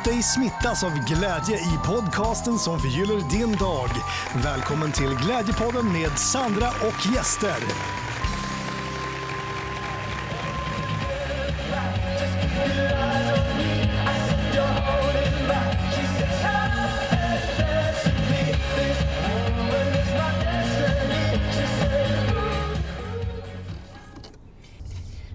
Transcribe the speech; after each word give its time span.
Låt 0.00 0.12
dig 0.12 0.22
smittas 0.22 0.84
av 0.84 1.04
glädje 1.04 1.56
i 1.56 1.78
podcasten 1.86 2.58
som 2.58 2.80
förgyller 2.80 3.20
din 3.30 3.56
dag. 3.56 3.88
Välkommen 4.34 4.92
till 4.92 5.14
Glädjepodden 5.14 5.92
med 5.92 6.18
Sandra 6.18 6.68
och 6.68 7.14
gäster. 7.14 7.56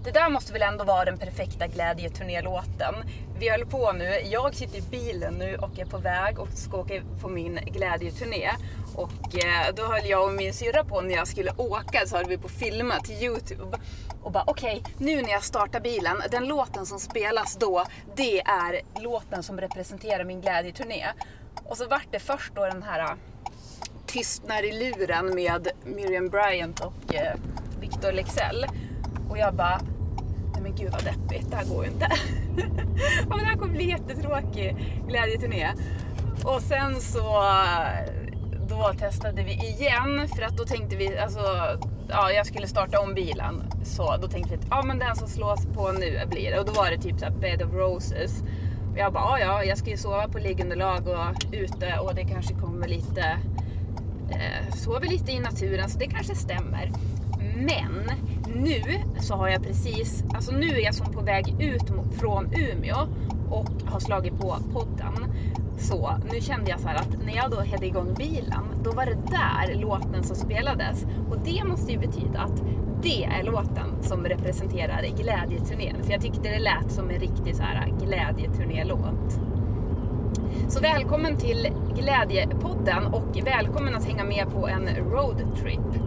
Det 0.04 0.12
där 0.12 0.30
måste 0.30 0.54
väl 0.54 0.62
ändå 0.62 0.84
vara 0.84 1.05
den 1.05 1.18
perfekta 1.18 1.68
glädjeturnélåten. 1.68 2.96
Vi 3.40 3.50
håller 3.50 3.66
på 3.66 3.92
nu, 3.92 4.20
jag 4.24 4.56
sitter 4.56 4.78
i 4.78 4.82
bilen 4.82 5.34
nu 5.34 5.56
och 5.56 5.80
är 5.80 5.86
på 5.86 5.98
väg 5.98 6.40
och 6.40 6.48
ska 6.54 6.78
åka 6.78 7.02
på 7.22 7.28
min 7.30 7.60
glädjeturné. 7.66 8.52
Och 8.96 9.44
eh, 9.44 9.76
då 9.76 9.84
höll 9.84 10.06
jag 10.06 10.26
och 10.26 10.34
min 10.34 10.54
syrra 10.54 10.84
på 10.84 11.02
när 11.02 11.16
jag 11.16 11.28
skulle 11.28 11.52
åka 11.58 12.06
så 12.06 12.16
höll 12.16 12.26
vi 12.26 12.38
på 12.38 12.48
att 12.48 12.54
filma 12.54 13.00
till 13.00 13.24
Youtube. 13.24 13.78
Och 14.22 14.32
bara 14.32 14.44
okej, 14.48 14.84
nu 14.98 15.22
när 15.22 15.30
jag 15.30 15.44
startar 15.44 15.80
bilen, 15.80 16.18
den 16.32 16.48
låten 16.48 16.86
som 16.86 17.00
spelas 17.00 17.56
då, 17.56 17.86
det 18.16 18.42
är 18.42 18.82
låten 19.02 19.44
som 19.44 19.62
representerar 19.62 20.24
min 20.24 20.42
glädjeturné. 20.42 21.06
Och 21.64 21.77
så 21.77 21.88
vart 21.88 22.08
det 22.12 22.20
först 22.20 22.55
då 22.55 22.66
den 22.66 22.84
här 22.84 22.99
eh, 22.99 23.16
Tystnar 24.05 24.64
i 24.64 24.72
luren 24.72 25.36
med 25.36 25.68
Miriam 25.84 26.30
Bryant 26.30 26.80
och 26.80 27.16
eh, 27.16 27.36
Victor 27.80 28.12
Lexell. 28.12 28.66
Och 29.30 29.38
jag 29.38 29.54
bara, 29.54 29.82
men 30.66 30.76
gud 30.76 30.91
vad 30.91 31.04
deppigt, 31.04 31.52
det 31.52 31.55
här 31.55 31.66
går 31.66 31.85
ju 31.85 31.91
inte. 31.91 32.08
ja, 33.20 33.27
men 33.30 33.40
det 33.40 33.46
här 33.46 33.55
kommer 33.55 33.74
bli 33.74 33.90
jättetråkig 33.90 34.76
glädjeturné. 35.08 35.70
Och 36.44 36.62
sen 36.62 37.02
så, 37.02 37.44
då 38.70 38.93
testade 38.99 39.43
vi 39.43 39.54
igen 39.54 40.27
för 40.36 40.41
att 40.41 40.58
då 40.58 40.66
tänkte 40.66 40.96
vi, 40.96 41.18
alltså, 41.18 41.40
ja 42.10 42.32
jag 42.32 42.46
skulle 42.46 42.68
starta 42.68 42.99
om 42.99 43.13
bilen. 43.13 43.63
Så 43.84 44.18
då 44.18 44.27
tänkte 44.27 44.49
vi 44.49 44.55
att, 44.55 44.68
ja 44.70 44.84
men 44.84 44.99
den 44.99 45.16
som 45.16 45.27
slås 45.27 45.66
på 45.66 45.91
nu 45.91 46.21
blir 46.30 46.52
det. 46.52 46.60
Och 46.60 46.66
då 46.66 46.71
var 46.71 46.91
det 46.91 46.98
typ 46.98 47.20
så 47.20 47.26
här 47.26 47.32
Bed 47.32 47.62
of 47.62 47.74
Roses. 47.74 48.41
Och 48.91 48.98
jag 48.98 49.13
bara, 49.13 49.40
ja 49.40 49.40
ja, 49.40 49.63
jag 49.63 49.77
ska 49.77 49.90
ju 49.90 49.98
sova 49.98 50.27
på 50.27 50.40
liggunderlag 50.40 51.08
och 51.08 51.54
ute 51.54 51.99
och 51.99 52.16
det 52.16 52.24
kanske 52.24 52.54
kommer 52.54 52.88
lite, 52.88 53.38
eh, 54.30 54.76
sover 54.76 55.08
lite 55.08 55.32
i 55.32 55.40
naturen 55.40 55.90
så 55.90 55.99
det 55.99 56.08
kanske 56.08 56.36
stämmer. 56.36 56.91
Men 57.55 58.12
nu 58.56 58.82
så 59.20 59.36
har 59.36 59.48
jag 59.48 59.64
precis, 59.64 60.24
alltså 60.34 60.52
nu 60.52 60.68
är 60.68 60.84
jag 60.84 60.96
som 60.96 61.14
på 61.14 61.22
väg 61.22 61.56
ut 61.60 61.92
från 62.20 62.46
Umeå 62.54 63.08
och 63.50 63.70
har 63.86 64.00
slagit 64.00 64.40
på 64.40 64.58
podden. 64.74 65.14
Så 65.78 66.12
nu 66.31 66.42
kände 66.42 66.70
jag 66.70 66.80
så 66.80 66.88
här 66.88 66.96
att 66.96 67.26
när 67.26 67.36
jag 67.36 67.52
då 67.52 67.58
hade 67.58 67.86
igång 67.86 68.14
bilen, 68.18 68.64
då 68.84 68.92
var 68.92 69.06
det 69.06 69.18
där 69.31 69.76
låten 69.76 70.24
som 70.24 70.36
spelades. 70.36 71.06
Och 71.30 71.38
det 71.46 71.64
måste 71.64 71.92
ju 71.92 72.00
betyda 72.00 72.40
att 72.40 72.64
det 73.02 73.24
är 73.24 73.44
låten 73.44 74.03
som 74.03 74.26
representerar 74.26 75.02
glädjeturnén. 75.18 76.03
För 76.03 76.12
jag 76.12 76.22
tyckte 76.22 76.50
det 76.50 76.59
lät 76.59 76.92
som 76.92 77.09
en 77.09 77.20
riktig 77.20 77.56
så 77.56 77.64
här 77.64 77.94
glädjeturnélåt. 78.06 79.40
Så 80.70 80.80
välkommen 80.80 81.38
till 81.38 81.68
Glädjepodden 81.96 83.06
och 83.06 83.38
välkommen 83.46 83.96
att 83.96 84.06
hänga 84.06 84.24
med 84.24 84.46
på 84.53 84.68
en 84.68 84.90
roadtrip. 84.96 86.02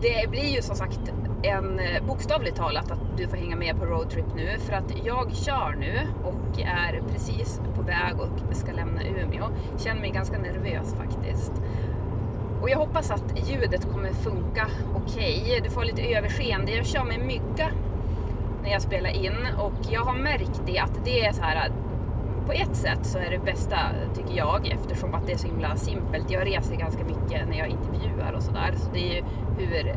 Det 0.00 0.30
blir 0.30 0.54
ju 0.54 0.62
som 0.62 0.76
sagt 0.76 1.12
en 1.42 1.78
eh, 1.78 2.02
bokstavligt 2.06 2.56
talat 2.56 2.90
att 2.90 3.16
du 3.16 3.28
får 3.28 3.36
hänga 3.36 3.56
med 3.56 3.78
på 3.78 3.84
roadtrip 3.84 4.34
nu 4.36 4.58
för 4.58 4.72
att 4.72 5.04
jag 5.04 5.34
kör 5.34 5.76
nu 5.80 6.00
och 6.24 6.60
är 6.60 7.02
precis 7.12 7.60
på 7.74 7.82
väg 7.82 8.20
och 8.20 8.56
ska 8.56 8.72
lämna 8.72 9.02
Umeå. 9.04 9.44
Känner 9.78 10.00
mig 10.00 10.10
ganska 10.10 10.38
nervös 10.38 10.94
faktiskt. 10.94 11.52
Och 12.62 12.70
jag 12.70 12.78
hoppas 12.78 13.10
att 13.10 13.48
ljudet 13.48 13.92
kommer 13.92 14.12
funka 14.12 14.66
okej. 14.94 15.60
Du 15.64 15.70
får 15.70 15.84
lite 15.84 16.02
överseende. 16.02 16.72
Jag 16.72 16.86
kör 16.86 17.04
med 17.04 17.20
mygga 17.20 17.70
när 18.62 18.70
jag 18.72 18.82
spelar 18.82 19.10
in 19.10 19.36
och 19.58 19.86
jag 19.90 20.00
har 20.00 20.14
märkt 20.14 20.62
det 20.66 20.78
att 20.78 21.04
det 21.04 21.24
är 21.24 21.32
så 21.32 21.42
här 21.42 21.72
på 22.46 22.52
ett 22.52 22.76
sätt 22.76 22.98
så 23.02 23.18
är 23.18 23.30
det 23.30 23.38
bästa 23.38 23.78
tycker 24.14 24.36
jag 24.36 24.66
eftersom 24.66 25.14
att 25.14 25.26
det 25.26 25.32
är 25.32 25.36
så 25.36 25.46
himla 25.46 25.76
simpelt. 25.76 26.30
Jag 26.30 26.46
reser 26.46 26.76
ganska 26.76 27.04
mycket 27.04 27.48
när 27.48 27.58
jag 27.58 27.68
intervjuar 27.68 28.32
och 28.32 28.42
sådär 28.42 28.74
så 28.76 28.90
det 28.92 28.98
är 28.98 29.14
ju 29.14 29.24
hur 29.58 29.96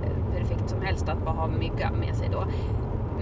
perfekt 0.50 0.70
som 0.70 0.82
helst 0.82 1.10
att 1.10 1.26
bara 1.26 1.36
ha 1.36 1.48
mygga 1.48 1.92
med 1.92 2.16
sig 2.16 2.30
då. 2.32 2.46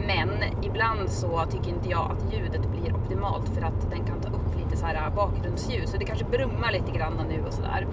Men 0.07 0.29
ibland 0.61 1.09
så 1.09 1.45
tycker 1.51 1.69
inte 1.69 1.89
jag 1.89 2.11
att 2.11 2.33
ljudet 2.33 2.67
blir 2.71 2.95
optimalt 2.95 3.49
för 3.49 3.61
att 3.61 3.89
den 3.91 4.05
kan 4.05 4.21
ta 4.21 4.29
upp 4.29 4.55
lite 4.57 4.77
så 4.77 4.85
här 4.85 5.09
bakgrundsljus 5.09 5.91
så 5.91 5.97
det 5.97 6.05
kanske 6.05 6.25
brummar 6.25 6.71
lite 6.71 6.91
grann 6.91 7.13
nu 7.29 7.43
och 7.47 7.53
sådär. 7.53 7.87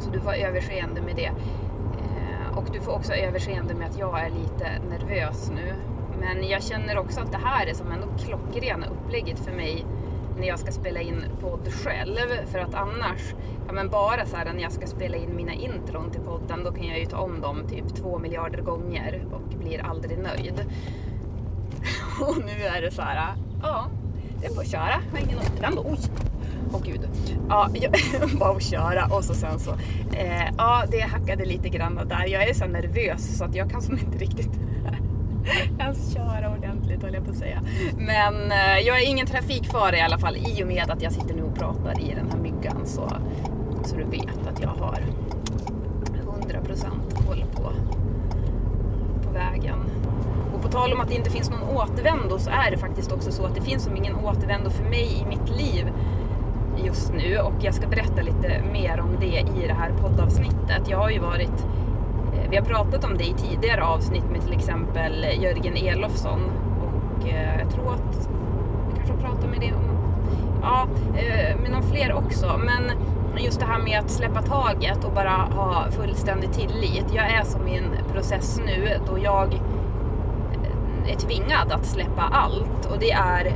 Så 0.00 0.10
du 0.10 0.20
får 0.20 0.32
överseende 0.34 1.00
med 1.02 1.16
det. 1.16 1.32
Eh, 1.98 2.58
och 2.58 2.64
du 2.72 2.80
får 2.80 2.92
också 2.92 3.12
överseende 3.12 3.74
med 3.74 3.88
att 3.88 3.98
jag 3.98 4.20
är 4.20 4.30
lite 4.30 4.68
nervös 4.90 5.50
nu. 5.54 5.74
Men 6.20 6.48
jag 6.48 6.62
känner 6.62 6.98
också 6.98 7.20
att 7.20 7.32
det 7.32 7.40
här 7.44 7.66
är 7.66 7.74
som 7.74 7.92
ändå 7.92 8.06
klockrena 8.18 8.86
upplägget 8.86 9.38
för 9.38 9.52
mig 9.52 9.86
när 10.38 10.48
jag 10.48 10.58
ska 10.58 10.72
spela 10.72 11.00
in 11.00 11.24
podd 11.40 11.72
själv. 11.72 12.46
För 12.46 12.58
att 12.58 12.74
annars, 12.74 13.34
ja 13.66 13.72
men 13.72 13.88
bara 13.88 14.26
så 14.26 14.36
här 14.36 14.52
när 14.52 14.62
jag 14.62 14.72
ska 14.72 14.86
spela 14.86 15.16
in 15.16 15.36
mina 15.36 15.52
intron 15.52 16.10
till 16.10 16.20
podden, 16.20 16.64
då 16.64 16.72
kan 16.72 16.84
jag 16.86 16.98
ju 16.98 17.06
ta 17.06 17.18
om 17.18 17.40
dem 17.40 17.62
typ 17.68 17.94
två 17.94 18.18
miljarder 18.18 18.62
gånger 18.62 19.24
och 19.32 19.58
blir 19.58 19.84
aldrig 19.84 20.18
nöjd. 20.18 20.64
Och 22.20 22.36
nu 22.38 22.66
är 22.76 22.82
det 22.82 22.90
så 22.90 23.02
här, 23.02 23.34
ja, 23.62 23.86
det 24.40 24.46
är 24.46 24.54
bara 24.54 24.60
att 24.60 24.70
köra. 24.70 25.02
Jag 25.12 25.18
har 25.18 25.26
ingen 25.26 25.38
återvändo. 25.38 25.84
Oj! 25.86 25.98
Åh 26.72 26.80
gud. 26.84 27.08
Ja, 27.48 27.68
jag, 27.74 27.92
bara 28.38 28.56
att 28.56 28.62
köra 28.62 29.06
och 29.06 29.24
så 29.24 29.34
sen 29.34 29.58
så. 29.58 29.70
Eh, 30.12 30.54
ja, 30.58 30.84
det 30.90 31.00
hackade 31.00 31.44
lite 31.44 31.68
grann 31.68 32.00
där. 32.08 32.26
Jag 32.26 32.48
är 32.48 32.54
så 32.54 32.66
nervös 32.66 33.38
så 33.38 33.44
att 33.44 33.54
jag 33.54 33.70
kan 33.70 33.82
som 33.82 33.98
inte 33.98 34.18
riktigt 34.18 34.50
ens 35.78 36.14
köra 36.14 36.50
ordentligt 36.50 37.02
höll 37.02 37.14
jag 37.14 37.24
på 37.24 37.30
att 37.30 37.36
säga. 37.36 37.62
Men 37.96 38.52
eh, 38.52 38.78
jag 38.86 39.02
är 39.02 39.08
ingen 39.08 39.26
trafikfara 39.26 39.96
i 39.96 40.00
alla 40.00 40.18
fall 40.18 40.36
i 40.36 40.62
och 40.62 40.66
med 40.66 40.90
att 40.90 41.02
jag 41.02 41.12
sitter 41.12 41.34
nu 41.34 41.42
och 41.42 41.54
pratar 41.54 42.00
i 42.00 42.14
den 42.14 42.30
här 42.30 42.38
myggan 42.38 42.86
så, 42.86 43.12
så 43.84 43.96
du 43.96 44.04
vet 44.04 44.46
att 44.46 44.60
jag 44.60 44.68
har 44.68 44.98
100% 46.42 47.26
koll 47.26 47.44
på, 47.54 47.72
på 49.22 49.32
vägen. 49.32 49.78
Och 50.54 50.62
på 50.62 50.68
tal 50.68 50.92
om 50.92 51.00
att 51.00 51.08
det 51.08 51.14
inte 51.14 51.30
finns 51.30 51.50
någon 51.50 51.76
återvändo 51.76 52.38
så 52.38 52.50
är 52.50 52.70
det 52.70 52.78
faktiskt 52.78 53.12
också 53.12 53.32
så 53.32 53.46
att 53.46 53.54
det 53.54 53.62
finns 53.62 53.84
som 53.84 53.96
ingen 53.96 54.16
återvändo 54.16 54.70
för 54.70 54.84
mig 54.84 55.22
i 55.22 55.24
mitt 55.24 55.48
liv 55.48 55.86
just 56.84 57.12
nu 57.12 57.38
och 57.38 57.52
jag 57.60 57.74
ska 57.74 57.88
berätta 57.88 58.22
lite 58.22 58.62
mer 58.72 59.00
om 59.00 59.16
det 59.20 59.60
i 59.62 59.66
det 59.66 59.74
här 59.74 59.92
poddavsnittet. 60.00 60.88
Jag 60.88 60.98
har 60.98 61.10
ju 61.10 61.18
varit, 61.18 61.66
vi 62.52 62.58
har 62.58 62.64
pratat 62.64 63.04
om 63.04 63.18
det 63.18 63.24
i 63.24 63.34
tidigare 63.34 63.84
avsnitt 63.84 64.24
med 64.30 64.42
till 64.42 64.52
exempel 64.52 65.26
Jörgen 65.40 65.76
Elofsson 65.76 66.40
och 66.80 67.28
eh, 67.28 67.58
jag 67.58 67.70
tror 67.70 67.92
att 67.92 68.28
vi 68.90 68.96
kanske 68.96 69.14
har 69.14 69.20
pratat 69.20 69.50
med 69.50 69.60
det 69.60 69.72
om, 69.74 69.82
ja, 70.62 70.86
eh, 71.16 71.60
med 71.60 71.70
någon 71.70 71.82
fler 71.82 72.12
också. 72.12 72.60
Men 72.64 72.92
just 73.44 73.60
det 73.60 73.66
här 73.66 73.78
med 73.78 73.98
att 73.98 74.10
släppa 74.10 74.42
taget 74.42 75.04
och 75.04 75.12
bara 75.12 75.30
ha 75.30 75.90
fullständig 75.90 76.52
tillit. 76.52 77.06
Jag 77.14 77.30
är 77.30 77.44
som 77.44 77.68
i 77.68 77.76
en 77.76 78.12
process 78.12 78.60
nu 78.66 78.88
då 79.06 79.18
jag 79.18 79.54
eh, 79.54 81.12
är 81.12 81.16
tvingad 81.16 81.72
att 81.72 81.86
släppa 81.86 82.22
allt 82.22 82.86
och 82.92 82.98
det 82.98 83.12
är 83.12 83.52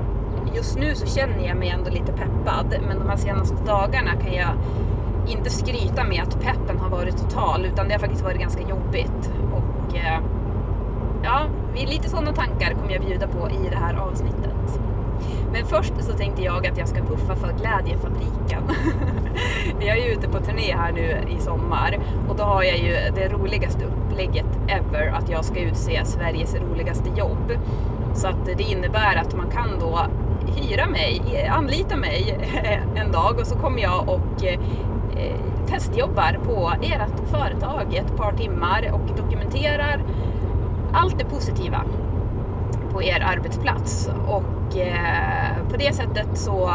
just 0.54 0.78
nu 0.78 0.94
så 0.94 1.06
känner 1.06 1.46
jag 1.46 1.56
mig 1.56 1.68
ändå 1.68 1.90
lite 1.90 2.12
peppad 2.12 2.76
men 2.88 2.98
de 2.98 3.08
här 3.08 3.16
senaste 3.16 3.56
dagarna 3.66 4.10
kan 4.12 4.34
jag 4.34 4.52
inte 5.26 5.50
skryta 5.50 6.04
med 6.04 6.22
att 6.22 6.40
peppen 6.40 6.78
har 6.78 6.88
varit 6.88 7.16
total 7.16 7.64
utan 7.64 7.88
det 7.88 7.94
har 7.94 8.00
faktiskt 8.00 8.22
varit 8.22 8.40
ganska 8.40 8.62
jobbigt 8.68 9.30
och 9.52 9.96
eh, 9.96 10.20
ja, 11.22 11.46
lite 11.74 12.10
sådana 12.10 12.32
tankar 12.32 12.72
kommer 12.72 12.92
jag 12.92 13.02
bjuda 13.02 13.28
på 13.28 13.50
i 13.50 13.68
det 13.70 13.76
här 13.76 13.94
avsnittet. 13.94 14.80
Men 15.52 15.66
först 15.66 15.92
så 15.98 16.12
tänkte 16.12 16.42
jag 16.42 16.66
att 16.66 16.78
jag 16.78 16.88
ska 16.88 17.02
puffa 17.02 17.36
för 17.36 17.52
Glädjefabriken. 17.52 18.62
jag 19.80 19.98
är 19.98 20.06
ju 20.06 20.12
ute 20.12 20.28
på 20.28 20.38
turné 20.38 20.76
här 20.76 20.92
nu 20.92 21.18
i 21.36 21.40
sommar 21.40 21.98
och 22.28 22.36
då 22.36 22.42
har 22.42 22.62
jag 22.62 22.78
ju 22.78 22.92
det 23.14 23.28
roligaste 23.28 23.84
upplägget 23.84 24.58
ever 24.68 25.06
att 25.06 25.28
jag 25.28 25.44
ska 25.44 25.60
utse 25.60 26.04
Sveriges 26.04 26.54
roligaste 26.54 27.10
jobb. 27.16 27.52
Så 28.14 28.28
att 28.28 28.46
det 28.56 28.62
innebär 28.62 29.16
att 29.16 29.36
man 29.36 29.50
kan 29.50 29.78
då 29.80 30.06
hyra 30.56 30.86
mig, 30.86 31.46
anlita 31.50 31.96
mig 31.96 32.38
en 32.94 33.12
dag 33.12 33.38
och 33.40 33.46
så 33.46 33.58
kommer 33.58 33.82
jag 33.82 34.08
och 34.08 34.44
eh, 34.44 34.60
Eh, 35.16 35.66
testjobbar 35.66 36.38
på 36.44 36.72
ert 36.82 37.30
företag 37.30 37.94
i 37.94 37.96
ett 37.96 38.16
par 38.16 38.32
timmar 38.32 38.90
och 38.92 39.16
dokumenterar 39.16 40.04
allt 40.92 41.18
det 41.18 41.24
positiva 41.24 41.84
på 42.92 43.02
er 43.02 43.20
arbetsplats. 43.20 44.10
Och 44.26 44.78
eh, 44.78 45.68
på 45.70 45.76
det 45.76 45.94
sättet 45.94 46.28
så 46.34 46.70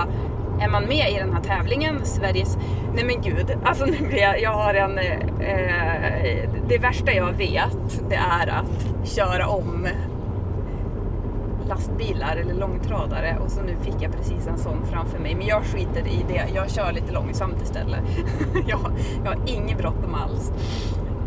är 0.61 0.69
man 0.69 0.83
med 0.83 1.11
i 1.11 1.17
den 1.17 1.33
här 1.33 1.41
tävlingen, 1.41 2.05
Sveriges... 2.05 2.57
Nej 2.93 3.03
men 3.03 3.21
gud, 3.21 3.57
alltså 3.63 3.85
nu 3.85 4.07
blir 4.07 4.21
jag, 4.21 4.41
jag 4.41 4.51
har 4.51 4.73
en... 4.73 4.97
Eh, 4.97 5.11
eh 5.39 6.49
det 6.67 6.77
värsta 6.77 7.13
jag 7.13 7.33
vet, 7.33 8.09
det 8.09 8.15
är 8.15 8.47
att 8.47 9.07
köra 9.07 9.47
om 9.47 9.87
lastbilar 11.71 12.35
eller 12.35 12.53
långtradare 12.53 13.37
och 13.43 13.51
så 13.51 13.61
nu 13.61 13.75
fick 13.81 13.95
jag 13.99 14.11
precis 14.11 14.47
en 14.47 14.57
sån 14.57 14.85
framför 14.85 15.19
mig. 15.19 15.35
Men 15.35 15.47
jag 15.47 15.63
skiter 15.63 16.07
i 16.07 16.25
det, 16.27 16.45
jag 16.55 16.71
kör 16.71 16.91
lite 16.91 17.11
långsamt 17.11 17.61
istället. 17.61 17.99
jag, 18.67 18.91
jag 19.23 19.31
har 19.31 19.39
inget 19.45 19.77
bråttom 19.77 20.15
alls. 20.15 20.51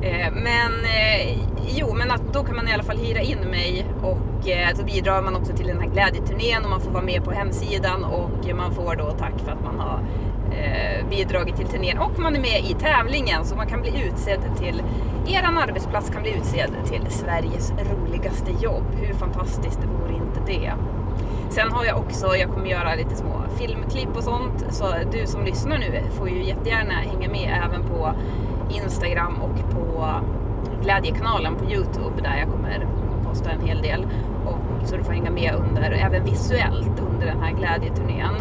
Eh, 0.03 0.33
men 0.33 0.73
eh, 0.85 1.39
jo, 1.77 1.95
men 1.95 2.11
att 2.11 2.33
då 2.33 2.45
kan 2.45 2.57
man 2.57 2.69
i 2.69 2.73
alla 2.73 2.83
fall 2.83 2.97
hyra 2.97 3.21
in 3.21 3.39
mig 3.39 3.87
och 4.03 4.49
eh, 4.49 4.75
så 4.75 4.85
bidrar 4.85 5.23
man 5.23 5.37
också 5.37 5.57
till 5.57 5.67
den 5.67 5.81
här 5.81 5.89
glädjeturnén 5.89 6.65
och 6.65 6.71
man 6.71 6.81
får 6.81 6.91
vara 6.91 7.05
med 7.05 7.25
på 7.25 7.31
hemsidan 7.31 8.05
och 8.05 8.55
man 8.57 8.75
får 8.75 8.97
då 8.97 9.11
tack 9.11 9.35
för 9.45 9.53
att 9.53 9.65
man 9.65 9.81
har 9.81 10.01
eh, 10.53 11.09
bidragit 11.11 11.57
till 11.57 11.67
turnén 11.67 11.99
och 11.99 12.19
man 12.19 12.37
är 12.37 12.41
med 12.41 12.71
i 12.71 12.77
tävlingen 12.81 13.45
så 13.45 13.57
man 13.57 13.67
kan 13.67 13.81
bli 13.81 14.09
utsedd 14.09 14.41
till, 14.59 14.83
eran 15.27 15.59
arbetsplats 15.59 16.11
kan 16.11 16.23
bli 16.23 16.31
utsedd 16.31 16.71
till 16.87 17.07
Sveriges 17.11 17.73
roligaste 17.73 18.51
jobb. 18.61 18.85
Hur 19.01 19.15
fantastiskt 19.15 19.81
det 19.81 19.87
vore 19.87 20.24
det? 20.47 20.73
Sen 21.51 21.73
har 21.73 21.85
jag 21.85 21.99
också, 21.99 22.37
jag 22.37 22.51
kommer 22.51 22.67
göra 22.67 22.95
lite 22.95 23.17
små 23.17 23.43
filmklipp 23.59 24.17
och 24.17 24.25
sånt 24.25 24.65
så 24.71 24.87
du 25.13 25.27
som 25.27 25.45
lyssnar 25.45 25.79
nu 25.79 26.01
får 26.11 26.29
ju 26.29 26.45
jättegärna 26.45 26.93
hänga 26.93 27.29
med 27.29 27.63
även 27.65 27.83
på 27.83 28.13
Instagram 28.71 29.35
och 29.43 29.73
på 29.75 30.15
Glädjekanalen 30.83 31.57
på 31.57 31.65
Youtube 31.65 32.23
där 32.23 32.37
jag 32.37 32.49
kommer 32.49 32.87
posta 33.35 33.51
en 33.51 33.61
hel 33.61 33.83
del. 33.83 34.07
Och, 34.47 34.89
så 34.89 34.97
du 34.97 35.05
får 35.05 35.13
hänga 35.13 35.31
med 35.31 35.55
under, 35.55 35.91
även 35.93 36.25
visuellt 36.25 37.01
under 37.01 37.27
den 37.27 37.41
här 37.41 37.53
glädjeturnén. 37.53 38.35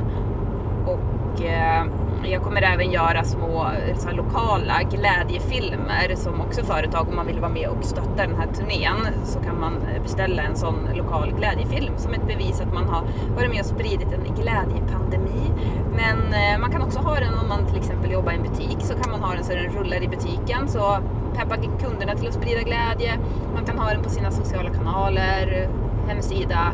Och 0.86 1.46
eh, 1.46 1.86
jag 2.26 2.44
kommer 2.44 2.62
även 2.62 2.92
göra 2.92 3.24
små 3.24 3.68
så 3.98 4.12
lokala 4.12 4.84
glädjefilmer 4.84 6.16
som 6.16 6.42
också 6.42 6.64
företag, 6.64 7.10
om 7.10 7.16
man 7.16 7.28
vill 7.28 7.40
vara 7.40 7.52
med 7.52 7.70
och 7.70 7.84
stötta 7.84 8.28
den 8.28 8.36
här 8.36 8.48
turnén, 8.48 8.98
så 9.24 9.40
kan 9.40 9.60
man 9.60 9.74
beställa 10.04 10.44
en 10.44 10.56
sån 10.56 10.90
lokal 10.94 11.34
glädjefilm 11.38 11.94
som 11.98 12.14
ett 12.14 12.28
bevis 12.28 12.62
att 12.62 12.74
man 12.74 12.90
har 12.90 13.04
varit 13.36 13.50
med 13.50 13.60
och 13.60 13.66
spridit 13.66 14.08
en 14.14 14.36
glädjepandemi. 14.36 15.52
Men 15.96 16.18
eh, 16.34 16.60
man 16.60 16.72
kan 16.72 16.82
också 16.82 17.00
ha 17.00 17.16
den 17.16 17.34
om 17.34 17.48
man 17.50 17.68
till 17.68 17.78
exempel 17.78 18.12
jobbar 18.12 18.32
i 18.32 18.36
en 18.36 18.44
butik, 18.44 18.78
så 18.80 18.94
kan 18.94 19.12
man 19.12 19.22
ha 19.22 19.36
den 19.36 19.44
så 19.44 19.54
den 19.54 19.74
rullar 19.74 20.04
i 20.04 20.08
butiken. 20.08 20.68
Så 20.68 20.98
peppa 21.36 21.56
kunderna 21.56 22.16
till 22.16 22.28
att 22.28 22.34
sprida 22.34 22.62
glädje. 22.62 23.20
Man 23.54 23.66
kan 23.66 23.80
ha 23.80 23.90
den 23.90 24.04
på 24.04 24.10
sina 24.10 24.32
sociala 24.32 24.70
kanaler, 24.70 25.70
hemsida. 26.08 26.72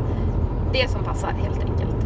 Det 0.72 0.90
som 0.90 1.04
passar 1.04 1.32
helt 1.32 1.60
enkelt. 1.60 1.96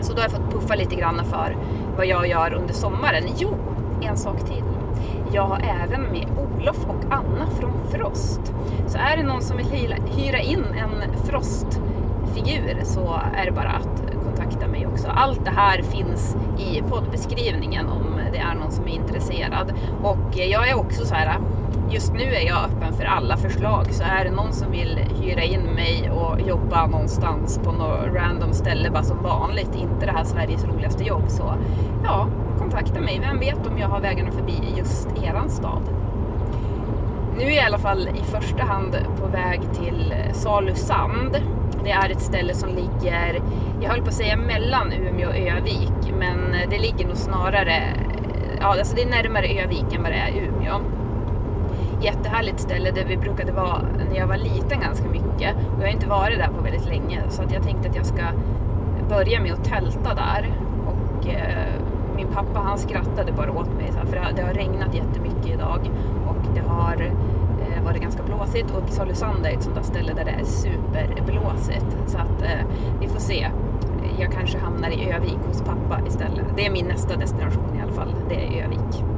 Så 0.00 0.12
då 0.12 0.18
har 0.18 0.28
jag 0.28 0.30
fått 0.30 0.52
puffa 0.52 0.74
lite 0.74 0.94
grann 0.94 1.24
för 1.24 1.56
vad 1.98 2.06
jag 2.06 2.28
gör 2.28 2.54
under 2.54 2.74
sommaren. 2.74 3.24
Jo, 3.36 3.56
en 4.02 4.16
sak 4.16 4.38
till. 4.40 4.64
Jag 5.32 5.42
har 5.42 5.58
även 5.58 6.02
med 6.02 6.26
Olof 6.38 6.86
och 6.88 7.04
Anna 7.10 7.50
från 7.60 7.72
Frost. 7.90 8.40
Så 8.86 8.98
är 8.98 9.16
det 9.16 9.22
någon 9.22 9.42
som 9.42 9.56
vill 9.56 9.94
hyra 10.16 10.38
in 10.38 10.64
en 10.64 11.16
Frost-figur 11.24 12.80
så 12.84 13.20
är 13.34 13.44
det 13.44 13.52
bara 13.52 13.70
att 13.70 14.02
kontakta 14.24 14.68
mig 14.68 14.86
också. 14.86 15.08
Allt 15.08 15.44
det 15.44 15.50
här 15.50 15.82
finns 15.82 16.36
i 16.58 16.82
poddbeskrivningen 16.82 17.88
om 17.88 18.20
det 18.32 18.38
är 18.38 18.54
någon 18.54 18.72
som 18.72 18.84
är 18.84 18.92
intresserad. 18.92 19.72
Och 20.02 20.36
jag 20.36 20.68
är 20.68 20.78
också 20.78 21.04
så 21.04 21.14
här 21.14 21.38
just 21.90 22.12
nu 22.12 22.22
är 22.22 22.46
jag 22.46 22.64
öppen 22.64 22.92
för 22.92 23.04
alla 23.04 23.36
förslag 23.36 23.92
så 23.92 24.02
är 24.02 24.24
det 24.24 24.30
någon 24.30 24.52
som 24.52 24.70
vill 24.70 24.98
hyra 25.22 25.42
in 25.42 25.62
mig 25.62 26.10
och 26.10 26.40
jobba 26.40 26.86
någonstans 26.86 27.60
på 27.64 27.72
något 27.72 28.14
random 28.14 28.52
ställe 28.52 28.90
bara 28.90 29.02
som 29.02 29.22
vanligt, 29.22 29.74
inte 29.74 30.06
det 30.06 30.12
här 30.12 30.24
Sveriges 30.24 30.64
roligaste 30.64 31.04
jobb 31.04 31.24
så 31.28 31.54
ja, 32.04 32.26
kontakta 32.58 33.00
mig. 33.00 33.20
Vem 33.20 33.38
vet 33.38 33.66
om 33.66 33.78
jag 33.78 33.88
har 33.88 34.00
vägarna 34.00 34.30
förbi 34.30 34.58
just 34.76 35.08
eran 35.24 35.50
stad. 35.50 35.82
Nu 37.38 37.44
är 37.44 37.48
jag 37.48 37.56
i 37.56 37.66
alla 37.66 37.78
fall 37.78 38.08
i 38.08 38.22
första 38.24 38.62
hand 38.62 38.96
på 39.20 39.26
väg 39.26 39.60
till 39.74 40.14
Salusand. 40.32 41.36
Det 41.84 41.90
är 41.90 42.10
ett 42.10 42.20
ställe 42.20 42.54
som 42.54 42.68
ligger, 42.68 43.40
jag 43.80 43.90
höll 43.90 44.02
på 44.02 44.08
att 44.08 44.14
säga 44.14 44.36
mellan 44.36 44.92
Umeå 44.92 45.28
och 45.28 45.36
Övik, 45.36 46.12
men 46.18 46.56
det 46.70 46.78
ligger 46.78 47.06
nog 47.06 47.16
snarare, 47.16 47.82
ja 48.60 48.66
alltså 48.66 48.96
det 48.96 49.02
är 49.02 49.06
närmare 49.06 49.46
Övik 49.46 49.94
än 49.94 50.02
vad 50.02 50.12
det 50.12 50.18
är 50.18 50.48
Umeå 50.48 50.80
jättehärligt 52.00 52.60
ställe 52.60 52.90
där 52.90 53.04
vi 53.04 53.16
brukade 53.16 53.52
vara 53.52 53.82
när 54.10 54.16
jag 54.16 54.26
var 54.26 54.36
liten 54.36 54.80
ganska 54.80 55.08
mycket. 55.08 55.56
Och 55.56 55.82
jag 55.82 55.86
har 55.86 55.92
inte 55.92 56.08
varit 56.08 56.38
där 56.38 56.48
på 56.48 56.62
väldigt 56.62 56.86
länge 56.86 57.22
så 57.28 57.42
att 57.42 57.52
jag 57.52 57.62
tänkte 57.62 57.88
att 57.88 57.96
jag 57.96 58.06
ska 58.06 58.22
börja 59.08 59.40
med 59.40 59.52
att 59.52 59.64
tälta 59.64 60.14
där. 60.14 60.52
Och 60.86 61.28
eh, 61.28 61.72
min 62.16 62.28
pappa 62.28 62.58
han 62.58 62.78
skrattade 62.78 63.32
bara 63.32 63.52
åt 63.52 63.74
mig 63.74 63.92
så 63.92 63.98
här, 63.98 64.06
för 64.06 64.36
det 64.36 64.42
har 64.42 64.54
regnat 64.54 64.94
jättemycket 64.94 65.46
idag 65.46 65.90
och 66.26 66.54
det 66.54 66.60
har 66.68 67.12
eh, 67.60 67.84
varit 67.84 68.02
ganska 68.02 68.22
blåsigt 68.22 68.70
och 68.70 68.88
Salusand 68.88 69.46
är 69.46 69.50
ett 69.50 69.62
sånt 69.62 69.76
där 69.76 69.82
ställe 69.82 70.12
där 70.14 70.24
det 70.24 70.30
är 70.30 70.44
superblåsigt. 70.44 71.96
Så 72.06 72.18
att 72.18 72.42
eh, 72.42 72.66
vi 73.00 73.08
får 73.08 73.20
se. 73.20 73.48
Jag 74.18 74.32
kanske 74.32 74.58
hamnar 74.58 74.90
i 74.90 75.12
Övik 75.12 75.38
hos 75.46 75.62
pappa 75.62 76.00
istället. 76.06 76.44
Det 76.56 76.66
är 76.66 76.70
min 76.70 76.86
nästa 76.86 77.16
destination 77.16 77.76
i 77.78 77.82
alla 77.82 77.92
fall. 77.92 78.14
Det 78.28 78.34
är 78.34 78.64
Övik. 78.64 79.17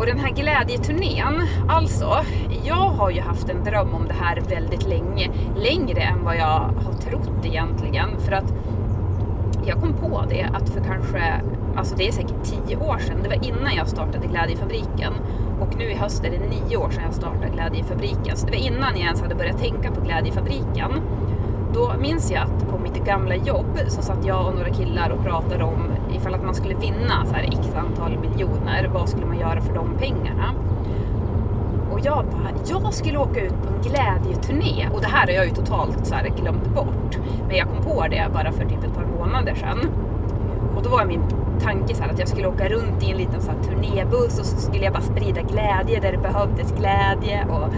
Och 0.00 0.06
den 0.06 0.18
här 0.18 0.30
glädjeturnén, 0.30 1.48
alltså, 1.68 2.24
jag 2.64 2.74
har 2.74 3.10
ju 3.10 3.20
haft 3.20 3.48
en 3.48 3.64
dröm 3.64 3.94
om 3.94 4.08
det 4.08 4.14
här 4.14 4.40
väldigt 4.48 4.86
länge. 4.88 5.30
Längre 5.56 6.00
än 6.00 6.24
vad 6.24 6.36
jag 6.36 6.74
har 6.84 6.92
trott 6.92 7.44
egentligen. 7.44 8.08
För 8.20 8.32
att 8.32 8.52
jag 9.66 9.80
kom 9.80 9.92
på 9.92 10.24
det 10.28 10.42
att 10.42 10.68
för 10.68 10.80
kanske, 10.80 11.42
alltså 11.76 11.96
det 11.96 12.08
är 12.08 12.12
säkert 12.12 12.44
tio 12.44 12.76
år 12.76 12.98
sedan, 12.98 13.16
det 13.22 13.28
var 13.28 13.46
innan 13.48 13.74
jag 13.76 13.88
startade 13.88 14.26
Glädjefabriken. 14.26 15.12
Och 15.60 15.76
nu 15.76 15.84
i 15.84 15.94
höst 15.94 16.24
är 16.24 16.30
det 16.30 16.38
nio 16.38 16.76
år 16.76 16.90
sedan 16.90 17.02
jag 17.04 17.14
startade 17.14 17.48
Glädjefabriken. 17.48 18.36
Så 18.36 18.46
det 18.46 18.52
var 18.52 18.66
innan 18.66 18.90
jag 18.96 19.04
ens 19.04 19.22
hade 19.22 19.34
börjat 19.34 19.58
tänka 19.58 19.90
på 19.90 20.00
Glädjefabriken. 20.00 20.92
Då 21.74 21.92
minns 21.98 22.30
jag 22.30 22.42
att 22.42 22.68
på 22.70 22.78
mitt 22.78 23.04
gamla 23.04 23.36
jobb 23.36 23.78
så 23.88 24.02
satt 24.02 24.26
jag 24.26 24.46
och 24.46 24.54
några 24.54 24.70
killar 24.70 25.10
och 25.10 25.24
pratade 25.24 25.64
om 25.64 25.92
ifall 26.14 26.34
att 26.34 26.44
man 26.44 26.54
skulle 26.54 26.74
vinna 26.74 27.26
så 27.26 27.34
här 27.34 27.42
x 27.42 27.58
antal 27.76 28.18
miljoner, 28.18 28.90
vad 28.94 29.08
skulle 29.08 29.26
man 29.26 29.38
göra 29.38 29.60
för 29.60 29.74
de 29.74 29.94
pengarna? 29.98 30.54
Och 31.92 32.00
jag 32.02 32.24
bara, 32.24 32.82
jag 32.84 32.94
skulle 32.94 33.18
åka 33.18 33.40
ut 33.40 33.62
på 33.62 33.74
en 33.74 33.82
glädjeturné 33.82 34.88
och 34.94 35.00
det 35.00 35.06
här 35.06 35.26
har 35.26 35.32
jag 35.32 35.44
ju 35.44 35.50
totalt 35.50 36.06
så 36.06 36.14
här 36.14 36.28
glömt 36.28 36.74
bort. 36.74 37.18
Men 37.48 37.56
jag 37.56 37.68
kom 37.68 37.84
på 37.84 38.06
det 38.10 38.28
bara 38.32 38.52
för 38.52 38.64
typ 38.64 38.84
ett 38.84 38.94
par 38.94 39.06
månader 39.18 39.54
sedan. 39.54 39.78
Och 40.76 40.82
då 40.82 40.90
var 40.90 41.04
min 41.04 41.22
tanke 41.60 41.94
så 41.94 42.04
att 42.04 42.18
jag 42.18 42.28
skulle 42.28 42.48
åka 42.48 42.68
runt 42.68 43.02
i 43.02 43.10
en 43.10 43.16
liten 43.16 43.40
så 43.40 43.50
här 43.50 43.58
turnébuss 43.62 44.38
och 44.38 44.46
så 44.46 44.56
skulle 44.56 44.84
jag 44.84 44.92
bara 44.92 45.02
sprida 45.02 45.42
glädje 45.42 46.00
där 46.00 46.12
det 46.12 46.18
behövdes 46.18 46.72
glädje 46.72 47.44
och 47.44 47.74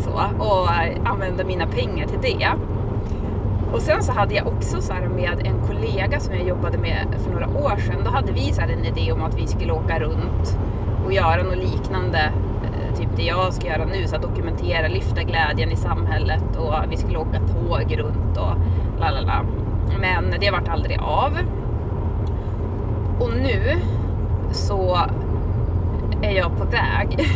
så 0.00 0.10
och 0.38 0.68
använda 1.04 1.44
mina 1.44 1.66
pengar 1.66 2.06
till 2.06 2.20
det. 2.22 2.48
Och 3.72 3.82
sen 3.82 4.02
så 4.02 4.12
hade 4.12 4.34
jag 4.34 4.46
också 4.46 4.80
så 4.80 4.92
med 4.92 5.46
en 5.46 5.66
kollega 5.66 6.20
som 6.20 6.34
jag 6.34 6.48
jobbade 6.48 6.78
med 6.78 7.06
för 7.24 7.30
några 7.30 7.46
år 7.46 7.76
sedan. 7.76 8.04
Då 8.04 8.10
hade 8.10 8.32
vi 8.32 8.52
så 8.52 8.62
en 8.62 8.84
idé 8.84 9.12
om 9.12 9.22
att 9.22 9.38
vi 9.38 9.46
skulle 9.46 9.72
åka 9.72 9.98
runt 9.98 10.58
och 11.04 11.12
göra 11.12 11.42
något 11.42 11.56
liknande. 11.56 12.32
Eh, 12.64 12.96
typ 12.96 13.08
det 13.16 13.22
jag 13.22 13.54
ska 13.54 13.66
göra 13.66 13.84
nu, 13.84 14.06
så 14.06 14.16
att 14.16 14.22
dokumentera, 14.22 14.88
lyfta 14.88 15.22
glädjen 15.22 15.72
i 15.72 15.76
samhället 15.76 16.56
och 16.58 16.74
vi 16.90 16.96
skulle 16.96 17.18
åka 17.18 17.40
tåg 17.40 17.98
runt 17.98 18.36
och 18.36 18.52
lalala. 19.00 19.44
Men 20.00 20.34
det 20.40 20.50
vart 20.50 20.68
aldrig 20.68 20.98
av. 21.00 21.32
Och 23.20 23.30
nu 23.36 23.80
så 24.52 24.98
är 26.22 26.30
jag 26.30 26.56
på 26.58 26.64
väg. 26.64 27.28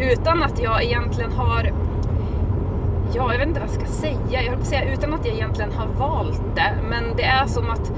Utan 0.12 0.42
att 0.42 0.62
jag 0.62 0.84
egentligen 0.84 1.32
har 1.32 1.72
ja, 3.12 3.32
jag 3.32 3.38
vet 3.38 3.48
inte 3.48 3.60
vad 3.60 3.68
jag 3.68 3.74
ska 3.74 3.86
säga. 3.86 4.42
Jag 4.42 4.42
höll 4.42 4.56
på 4.56 4.62
att 4.62 4.66
säga 4.66 4.92
utan 4.92 5.14
att 5.14 5.26
jag 5.26 5.34
egentligen 5.34 5.72
har 5.72 5.86
valt 5.86 6.42
det. 6.54 6.74
Men 6.90 7.04
det 7.16 7.24
är 7.24 7.46
som 7.46 7.70
att 7.70 7.92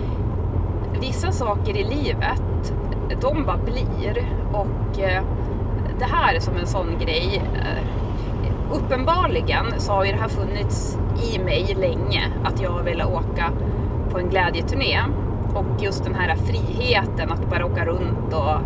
vissa 1.01 1.33
saker 1.33 1.77
i 1.77 1.85
livet, 1.85 2.75
de 3.21 3.45
bara 3.45 3.57
blir. 3.57 4.29
Och 4.53 5.01
eh, 5.01 5.23
det 5.99 6.05
här 6.05 6.35
är 6.35 6.41
som 6.41 6.57
en 6.57 6.67
sån 6.67 6.99
grej. 6.99 7.43
Eh, 7.55 7.85
uppenbarligen 8.77 9.67
så 9.79 9.93
har 9.93 10.05
ju 10.05 10.13
det 10.13 10.19
här 10.19 10.29
funnits 10.29 10.99
i 11.33 11.39
mig 11.39 11.77
länge, 11.81 12.23
att 12.45 12.61
jag 12.61 12.71
har 12.71 12.83
velat 12.83 13.09
åka 13.09 13.53
på 14.11 14.19
en 14.19 14.29
glädjeturné. 14.29 15.01
Och 15.55 15.83
just 15.83 16.05
den 16.05 16.15
här 16.15 16.37
friheten 16.37 17.33
att 17.33 17.51
bara 17.51 17.67
åka 17.67 17.85
runt 17.85 18.35
och 18.35 18.61